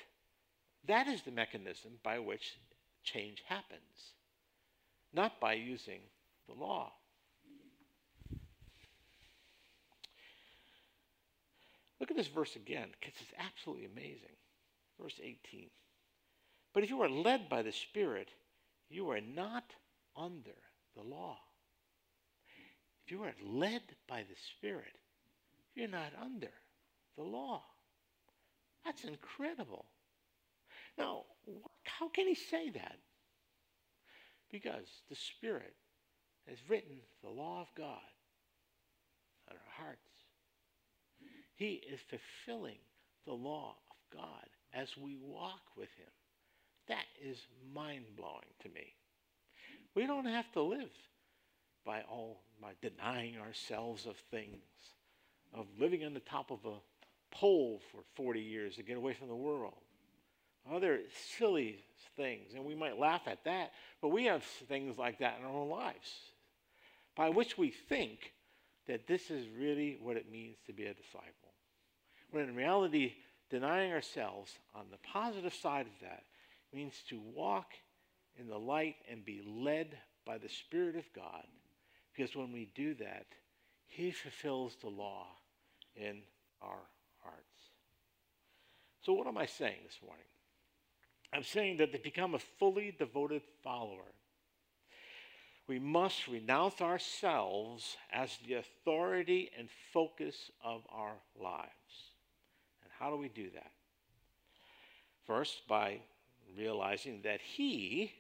[0.88, 2.58] that is the mechanism by which
[3.04, 4.14] change happens,
[5.14, 6.00] not by using
[6.48, 6.92] the law.
[12.00, 14.36] Look at this verse again, because it's absolutely amazing.
[15.02, 15.70] Verse 18.
[16.74, 18.30] But if you are led by the Spirit,
[18.90, 19.64] you are not
[20.16, 20.52] under
[20.96, 21.38] the law.
[23.06, 24.98] If you are led by the Spirit,
[25.74, 26.52] you're not under
[27.18, 27.64] the law.
[28.84, 29.86] That's incredible.
[30.98, 31.24] Now,
[31.84, 32.98] how can he say that?
[34.52, 35.76] Because the Spirit
[36.50, 38.02] has written the law of God
[39.50, 40.00] on our hearts.
[41.56, 42.78] He is fulfilling
[43.26, 46.12] the law of God as we walk with Him.
[46.88, 47.40] That is
[47.74, 48.94] mind blowing to me.
[49.96, 50.92] We don't have to live
[51.86, 54.64] by all by denying ourselves of things,
[55.54, 59.28] of living on the top of a pole for 40 years to get away from
[59.28, 59.76] the world.
[60.72, 61.00] Other
[61.38, 61.80] silly
[62.16, 63.72] things, and we might laugh at that,
[64.02, 66.12] but we have things like that in our own lives
[67.16, 68.34] by which we think
[68.88, 71.54] that this is really what it means to be a disciple.
[72.32, 73.14] When in reality,
[73.50, 76.24] denying ourselves on the positive side of that
[76.74, 77.68] means to walk
[78.38, 81.46] in the light and be led by the Spirit of God.
[82.14, 83.26] Because when we do that,
[83.88, 85.28] He fulfills the law
[85.96, 86.22] in
[86.62, 86.82] our
[87.24, 87.40] hearts.
[89.02, 90.26] So, what am I saying this morning?
[91.34, 94.14] I'm saying that to become a fully devoted follower,
[95.68, 101.70] we must renounce ourselves as the authority and focus of our lives.
[102.84, 103.72] And how do we do that?
[105.26, 106.02] First, by
[106.56, 108.14] realizing that He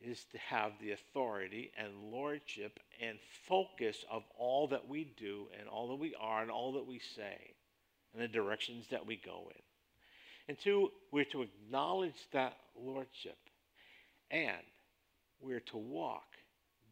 [0.00, 5.68] is to have the authority and lordship and focus of all that we do and
[5.68, 7.54] all that we are and all that we say
[8.12, 9.62] and the directions that we go in.
[10.48, 13.38] And two, we're to acknowledge that lordship
[14.30, 14.62] and
[15.40, 16.27] we're to walk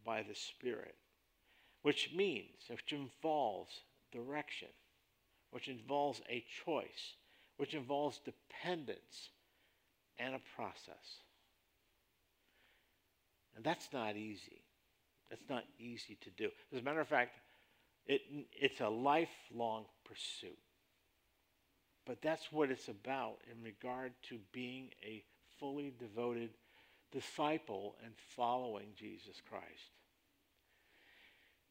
[0.07, 0.95] by the Spirit,
[1.83, 3.73] which means, which involves
[4.13, 4.69] direction,
[5.51, 7.17] which involves a choice,
[7.57, 9.31] which involves dependence
[10.19, 11.21] and a process.
[13.57, 14.63] And that's not easy.
[15.29, 16.51] That's not easy to do.
[16.73, 17.33] As a matter of fact,
[18.07, 18.21] it,
[18.53, 20.59] it's a lifelong pursuit.
[22.07, 25.25] But that's what it's about in regard to being a
[25.59, 26.51] fully devoted
[27.17, 29.91] disciple and following Jesus Christ.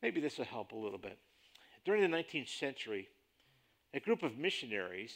[0.02, 1.20] Maybe this will help a little bit.
[1.86, 3.08] During the 19th century,
[3.94, 5.14] a group of missionaries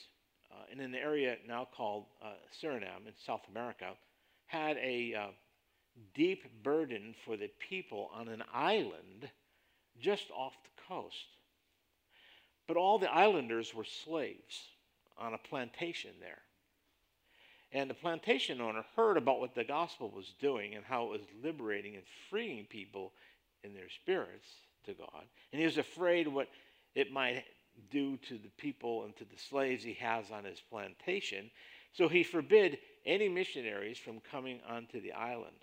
[0.52, 3.94] uh, in an area now called uh, Suriname in South America
[4.46, 5.28] had a uh,
[6.14, 9.30] deep burden for the people on an island
[10.00, 11.26] just off the coast.
[12.68, 14.68] But all the islanders were slaves
[15.18, 16.42] on a plantation there.
[17.72, 21.28] And the plantation owner heard about what the gospel was doing and how it was
[21.44, 23.14] liberating and freeing people
[23.64, 24.48] in their spirits
[24.86, 25.24] to God.
[25.52, 26.48] And he was afraid what
[26.96, 27.44] it might
[27.92, 31.52] do to the people and to the slaves he has on his plantation.
[31.94, 35.56] So he forbid any missionaries from coming onto the island.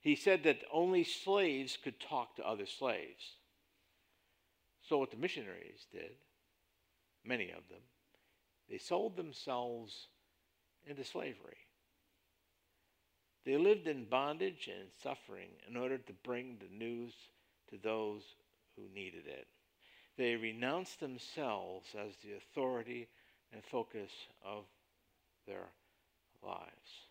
[0.00, 3.36] He said that only slaves could talk to other slaves.
[4.88, 6.12] So what the missionaries did,
[7.24, 7.82] many of them,
[8.70, 10.06] they sold themselves
[10.90, 11.56] into slavery.
[13.44, 17.14] They lived in bondage and suffering in order to bring the news
[17.70, 18.22] to those
[18.76, 19.46] who needed it.
[20.16, 23.08] They renounced themselves as the authority
[23.52, 24.10] and focus
[24.44, 24.64] of
[25.46, 25.68] their
[26.42, 27.06] lives.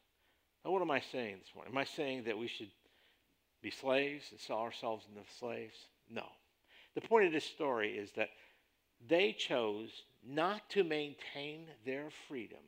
[0.63, 1.73] Now, what am I saying this morning?
[1.73, 2.71] Am I saying that we should
[3.61, 5.75] be slaves and sell ourselves into slaves?
[6.09, 6.25] No.
[6.95, 8.29] The point of this story is that
[9.07, 9.89] they chose
[10.25, 12.59] not to maintain their freedom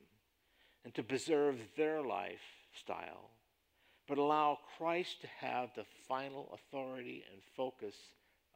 [0.89, 3.29] and to preserve their lifestyle,
[4.07, 7.93] but allow Christ to have the final authority and focus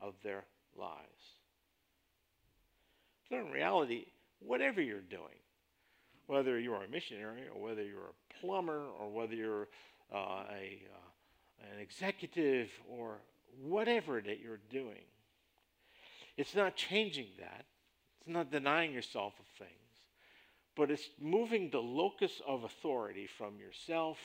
[0.02, 0.44] of their
[0.76, 0.98] lives.
[3.30, 4.08] So, in reality,
[4.40, 5.38] whatever you're doing,
[6.26, 9.68] whether you're a missionary or whether you're a plumber or whether you're
[10.12, 13.20] uh, a, uh, an executive or
[13.62, 15.06] whatever that you're doing,
[16.36, 17.66] it's not changing that.
[18.22, 19.83] It's not denying yourself a things,
[20.76, 24.18] but it's moving the locus of authority from yourself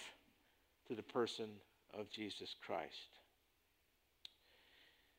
[0.89, 1.49] to the person
[1.99, 3.19] of Jesus Christ.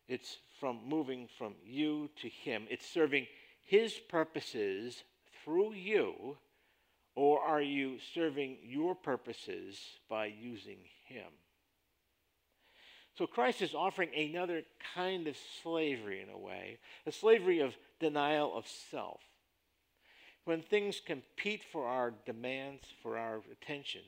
[0.07, 2.65] It's from moving from you to Him.
[2.69, 3.27] It's serving
[3.61, 5.03] His purposes
[5.43, 6.37] through you,
[7.15, 11.27] or are you serving your purposes by using Him?
[13.17, 14.63] So Christ is offering another
[14.95, 19.19] kind of slavery in a way, a slavery of denial of self.
[20.49, 24.01] When things compete for our demands, for our attention,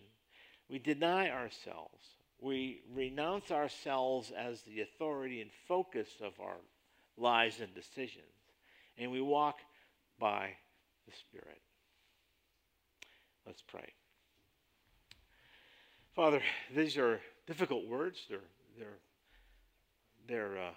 [0.68, 2.04] we deny ourselves.
[2.40, 6.58] We renounce ourselves as the authority and focus of our
[7.16, 8.34] lives and decisions,
[8.98, 9.60] and we walk
[10.18, 10.54] by
[11.06, 11.62] the Spirit.
[13.46, 13.94] Let's pray.
[16.16, 16.42] Father,
[16.76, 18.26] these are difficult words.
[18.28, 18.40] They're
[18.80, 18.98] they're
[20.28, 20.74] they're uh,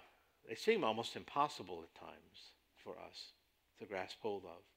[0.47, 2.51] they seem almost impossible at times
[2.83, 3.31] for us
[3.79, 4.74] to grasp hold of.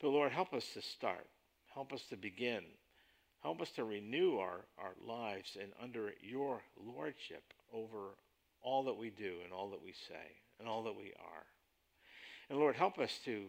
[0.00, 1.26] But Lord, help us to start.
[1.74, 2.62] Help us to begin.
[3.42, 7.42] Help us to renew our, our lives and under your lordship
[7.72, 8.16] over
[8.62, 11.46] all that we do and all that we say and all that we are.
[12.48, 13.44] And Lord, help us to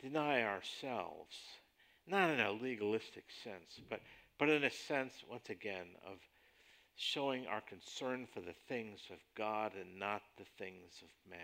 [0.00, 1.36] deny ourselves,
[2.06, 4.00] not in a legalistic sense, but,
[4.38, 6.18] but in a sense, once again, of
[6.96, 11.40] showing our concern for the things of God and not the things of man.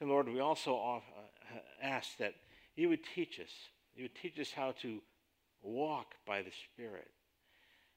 [0.00, 2.34] And Lord, we also uh, ask that
[2.76, 3.50] you would teach us.
[3.94, 5.00] You would teach us how to
[5.62, 7.10] walk by the Spirit.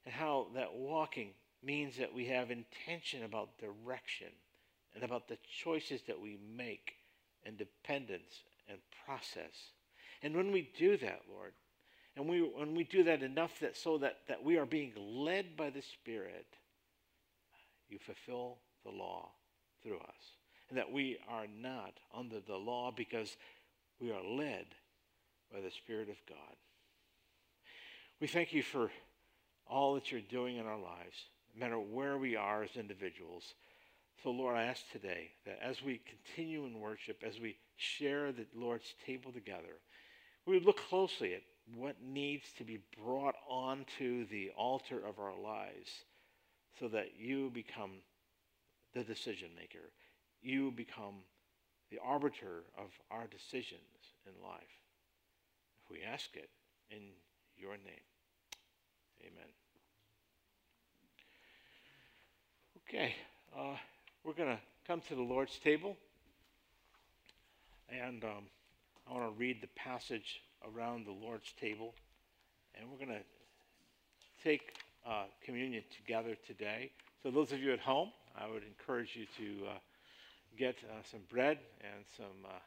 [0.05, 4.29] And how that walking means that we have intention about direction
[4.95, 6.93] and about the choices that we make
[7.45, 9.73] and dependence and process.
[10.23, 11.53] And when we do that, Lord,
[12.15, 15.55] and we, when we do that enough that so that, that we are being led
[15.55, 16.47] by the Spirit,
[17.89, 19.29] you fulfill the law
[19.83, 20.35] through us.
[20.69, 23.35] And that we are not under the law because
[23.99, 24.65] we are led
[25.51, 26.55] by the Spirit of God.
[28.19, 28.91] We thank you for
[29.67, 31.15] all that you're doing in our lives,
[31.55, 33.53] no matter where we are as individuals.
[34.23, 38.45] So, Lord, I ask today that as we continue in worship, as we share the
[38.53, 39.79] Lord's table together,
[40.45, 41.41] we would look closely at
[41.75, 45.89] what needs to be brought onto the altar of our lives
[46.79, 47.91] so that you become
[48.93, 49.91] the decision maker.
[50.41, 51.15] You become
[51.91, 53.79] the arbiter of our decisions
[54.25, 54.79] in life.
[55.83, 56.49] If we ask it
[56.91, 57.01] in
[57.57, 58.05] your name,
[59.21, 59.49] amen.
[62.87, 63.15] Okay,
[63.57, 63.75] uh,
[64.23, 65.95] we're going to come to the Lord's table.
[67.89, 68.45] And um,
[69.07, 71.93] I want to read the passage around the Lord's table.
[72.75, 74.73] And we're going to take
[75.07, 76.91] uh, communion together today.
[77.23, 78.09] So, those of you at home,
[78.39, 79.71] I would encourage you to uh,
[80.57, 82.59] get uh, some bread and some, uh,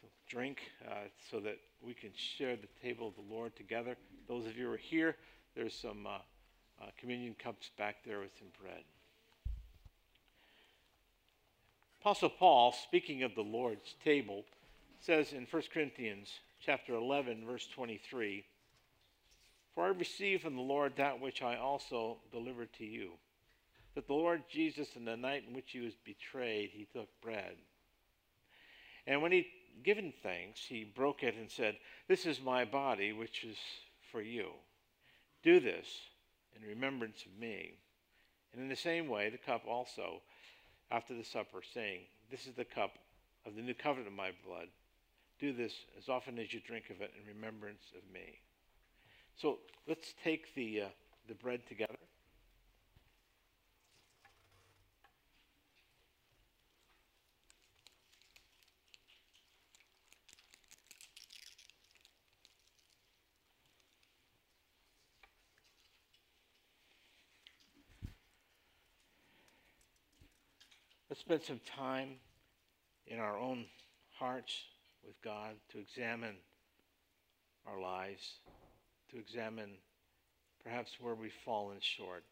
[0.00, 3.96] some drink uh, so that we can share the table of the Lord together.
[4.28, 5.16] Those of you who are here,
[5.54, 6.06] there's some
[6.98, 8.82] communion cups back there with some bread.
[12.00, 14.44] Apostle Paul, speaking of the Lord's table,
[15.00, 16.30] says in 1 Corinthians
[16.64, 18.44] chapter 11, verse 23
[19.74, 23.12] For I received from the Lord that which I also delivered to you.
[23.98, 27.56] That the Lord Jesus, in the night in which he was betrayed, he took bread.
[29.08, 29.48] And when he
[29.82, 33.56] given thanks, he broke it and said, This is my body, which is
[34.12, 34.50] for you.
[35.42, 35.88] Do this
[36.54, 37.72] in remembrance of me.
[38.52, 40.22] And in the same way, the cup also,
[40.92, 42.92] after the supper, saying, This is the cup
[43.44, 44.68] of the new covenant of my blood
[45.40, 48.38] do this as often as you drink of it in remembrance of me.
[49.34, 50.86] So let's take the, uh,
[51.26, 51.96] the bread together.
[71.28, 72.08] Spend some time
[73.06, 73.66] in our own
[74.18, 74.62] hearts
[75.04, 76.36] with God to examine
[77.66, 78.36] our lives,
[79.10, 79.72] to examine
[80.64, 82.24] perhaps where we've fallen short,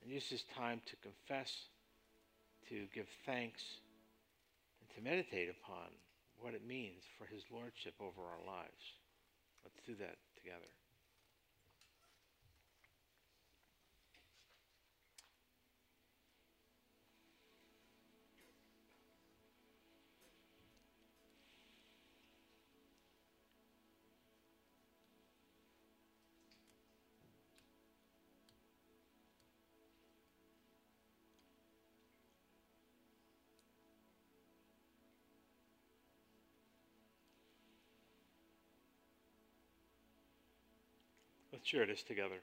[0.00, 1.52] and use this time to confess,
[2.70, 3.62] to give thanks,
[4.80, 5.88] and to meditate upon
[6.40, 8.96] what it means for His Lordship over our lives.
[9.62, 10.72] Let's do that together.
[41.64, 42.36] Let's share this together.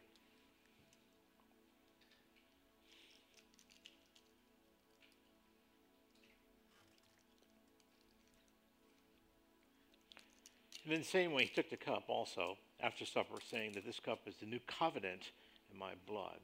[10.86, 14.00] And in the same way, he took the cup also after supper, saying that this
[14.00, 15.30] cup is the new covenant
[15.72, 16.40] in my blood.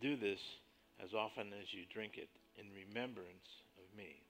[0.00, 0.40] Do this
[1.04, 4.22] as often as you drink it in remembrance of me.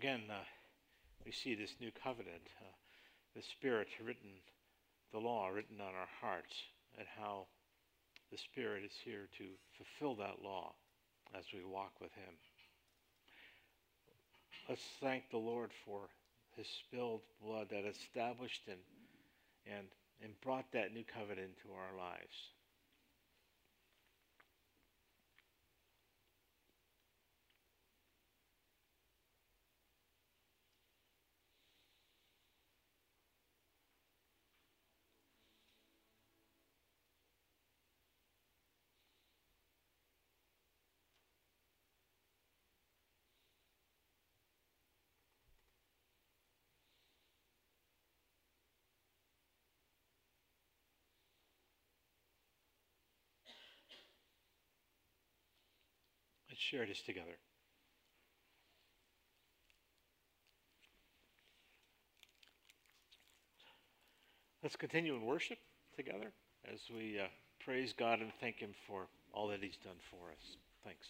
[0.00, 0.48] Again, uh,
[1.26, 2.72] we see this new covenant, uh,
[3.36, 4.40] the Spirit written,
[5.12, 6.54] the law written on our hearts,
[6.96, 7.44] and how
[8.32, 9.44] the Spirit is here to
[9.76, 10.72] fulfill that law
[11.38, 12.32] as we walk with Him.
[14.70, 16.08] Let's thank the Lord for
[16.56, 18.80] His spilled blood that established and,
[19.66, 19.86] and,
[20.24, 22.36] and brought that new covenant into our lives.
[56.60, 57.38] Let's share this together.
[64.62, 65.56] Let's continue in worship
[65.96, 66.32] together
[66.70, 67.28] as we uh,
[67.64, 70.58] praise God and thank Him for all that He's done for us.
[70.84, 71.06] Thanks.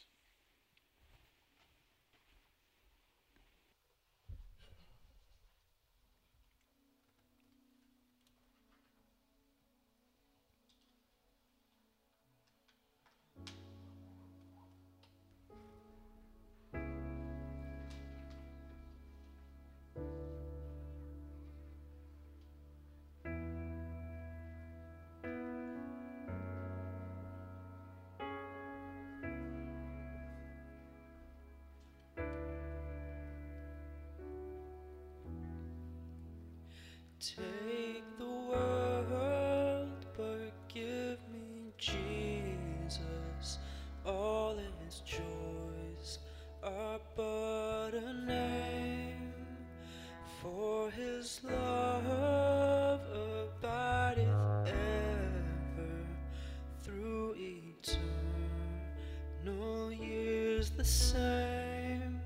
[60.80, 62.18] The same.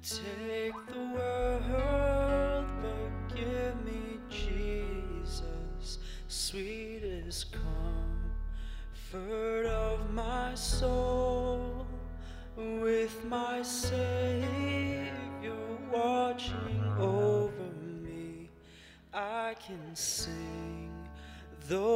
[0.00, 7.54] Take the world, but give me Jesus, sweetest
[9.12, 11.86] comfort of my soul,
[12.56, 14.46] with my Savior
[15.92, 17.68] watching over
[18.02, 18.48] me.
[19.12, 20.90] I can sing
[21.68, 21.95] though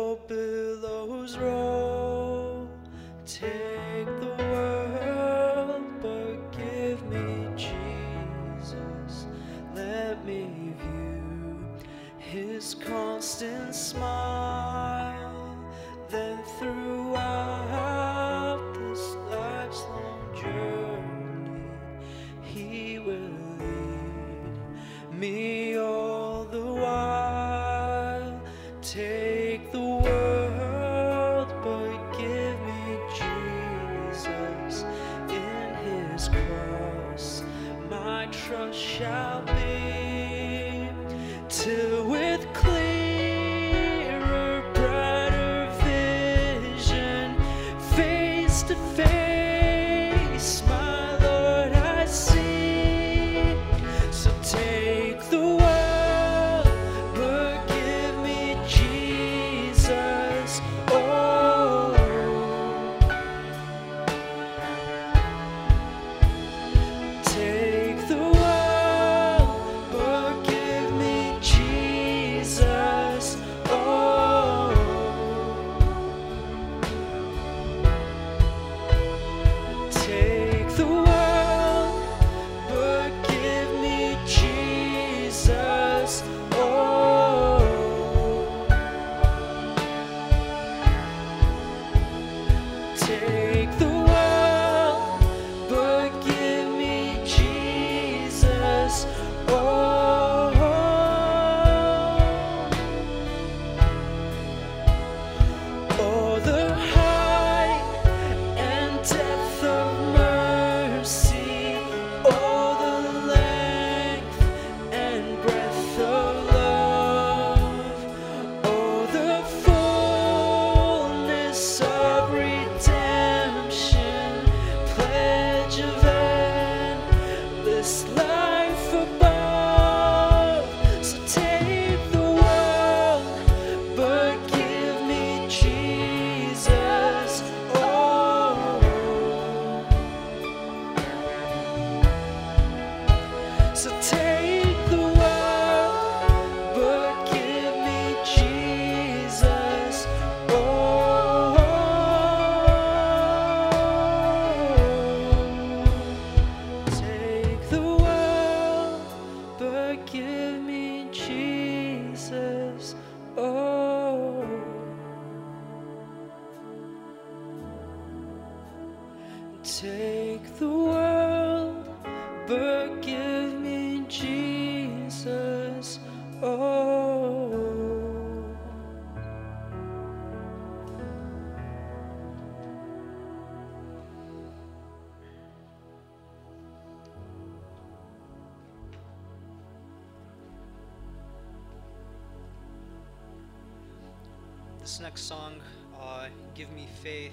[195.10, 195.60] next song,
[196.00, 197.32] uh, "Give Me Faith,"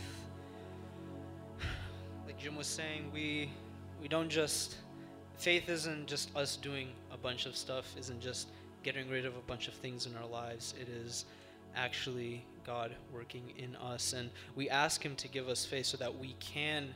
[2.26, 3.52] like Jim was saying, we
[4.02, 4.78] we don't just
[5.38, 8.48] faith isn't just us doing a bunch of stuff, isn't just
[8.82, 10.74] getting rid of a bunch of things in our lives.
[10.82, 11.26] It is
[11.76, 16.18] actually God working in us, and we ask Him to give us faith so that
[16.18, 16.96] we can.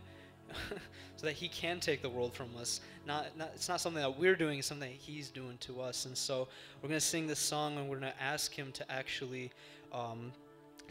[1.15, 2.81] so that he can take the world from us.
[3.07, 6.05] Not, not, it's not something that we're doing; it's something that he's doing to us.
[6.05, 6.47] And so
[6.81, 9.51] we're going to sing this song, and we're going to ask him to actually
[9.93, 10.33] um,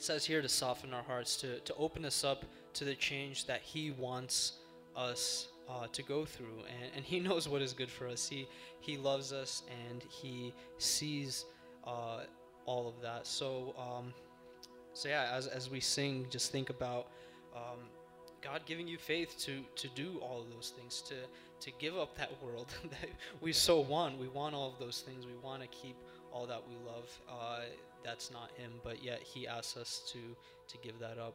[0.01, 3.45] it says here to soften our hearts, to, to open us up to the change
[3.45, 4.55] that He wants
[4.97, 6.65] us uh, to go through.
[6.69, 8.27] And, and He knows what is good for us.
[8.27, 8.49] He,
[8.81, 11.45] he loves us and He sees
[11.87, 12.21] uh,
[12.65, 13.27] all of that.
[13.27, 14.15] So, um,
[14.95, 17.09] so yeah, as, as we sing, just think about
[17.55, 17.81] um,
[18.41, 21.15] God giving you faith to, to do all of those things, to,
[21.61, 23.11] to give up that world that
[23.43, 24.19] we so want.
[24.19, 25.27] We want all of those things.
[25.27, 25.97] We want to keep
[26.33, 27.21] all that we love.
[27.29, 27.61] Uh,
[28.05, 30.19] that's not him, but yet he asks us to
[30.69, 31.35] to give that up.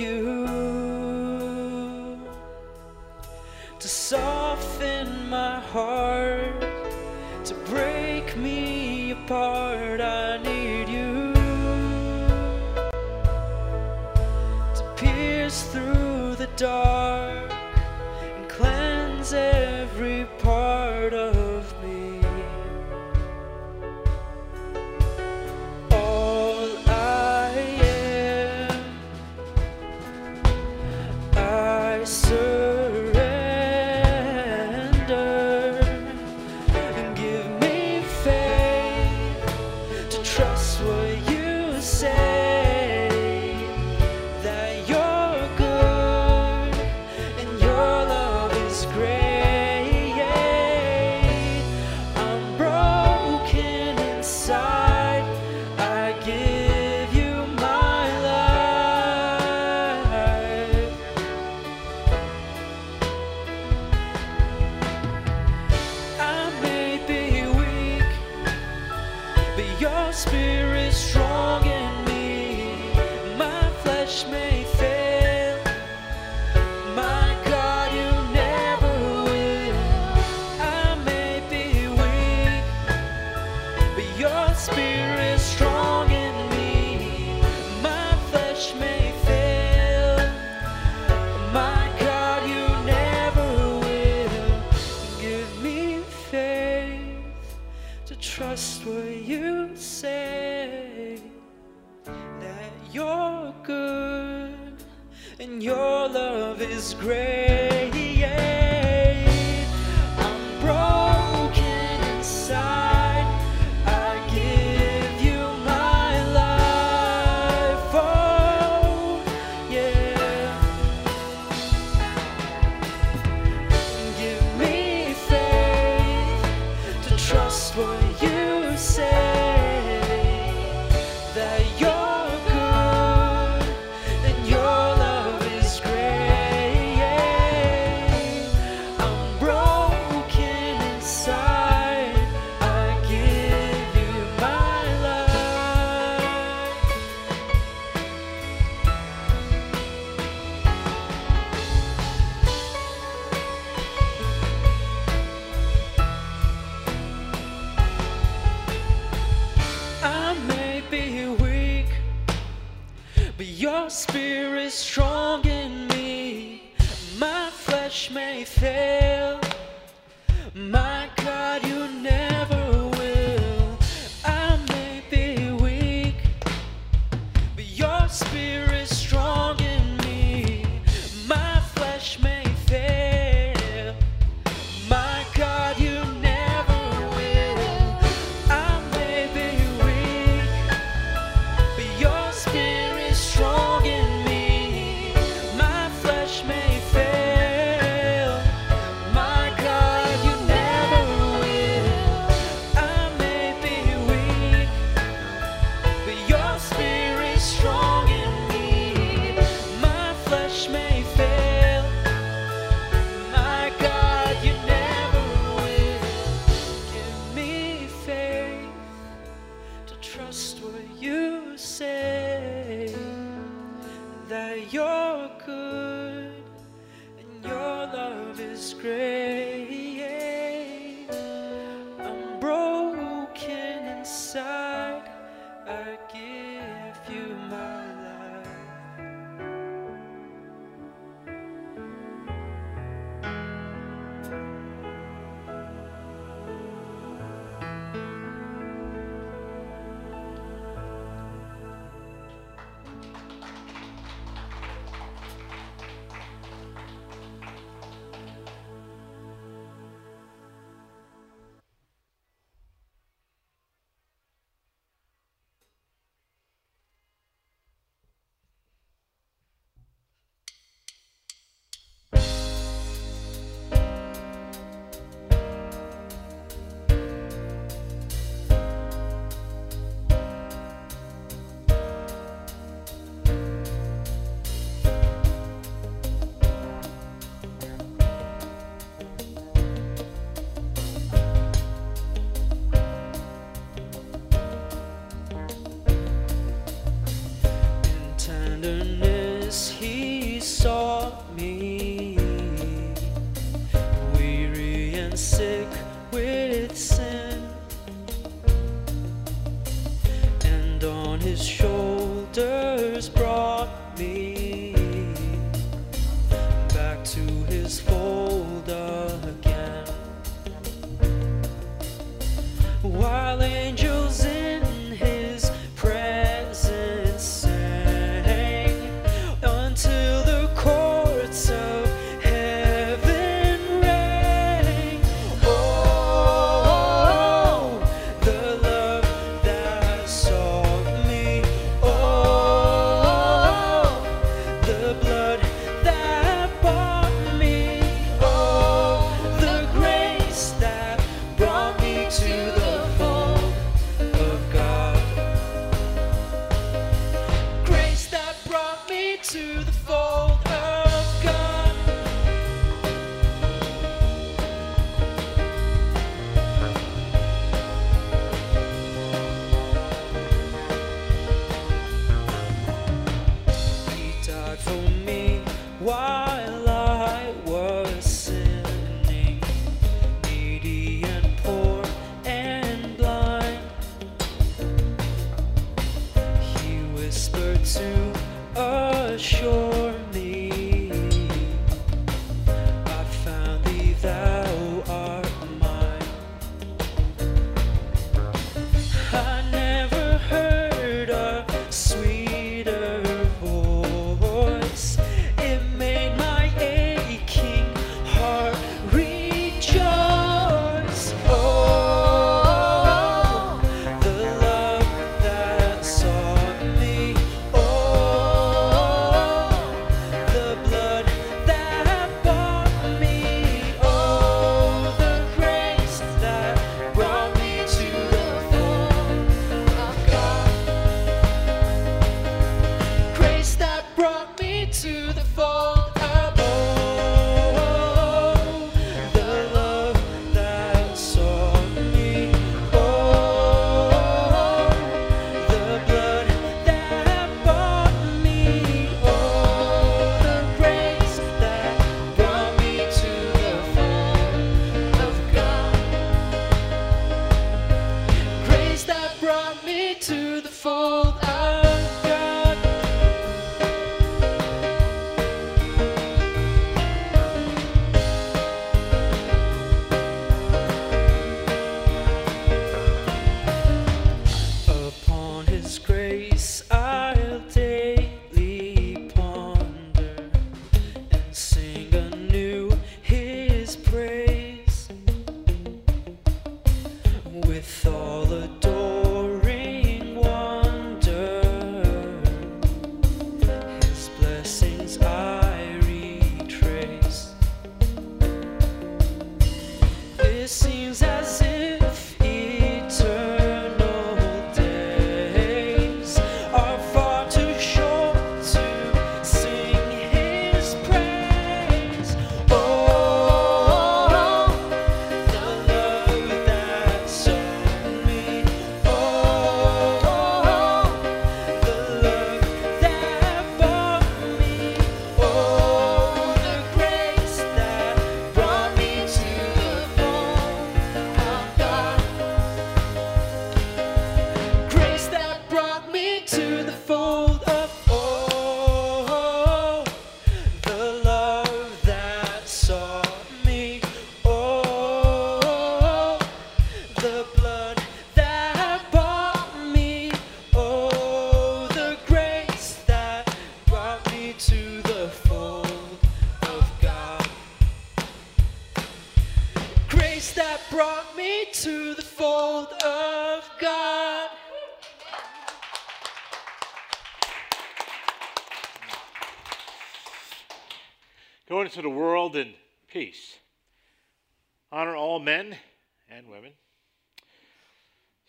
[0.00, 0.39] You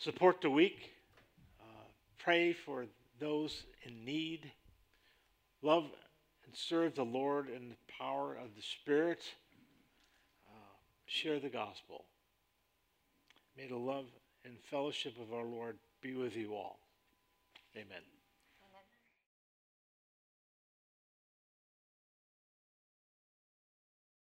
[0.01, 0.91] support the weak,
[1.59, 1.63] uh,
[2.17, 2.85] pray for
[3.19, 4.51] those in need,
[5.61, 5.83] love
[6.45, 9.21] and serve the Lord in the power of the Spirit,
[10.49, 10.73] uh,
[11.05, 12.05] share the gospel.
[13.55, 14.05] May the love
[14.43, 16.79] and fellowship of our Lord be with you all.
[17.75, 18.01] Amen.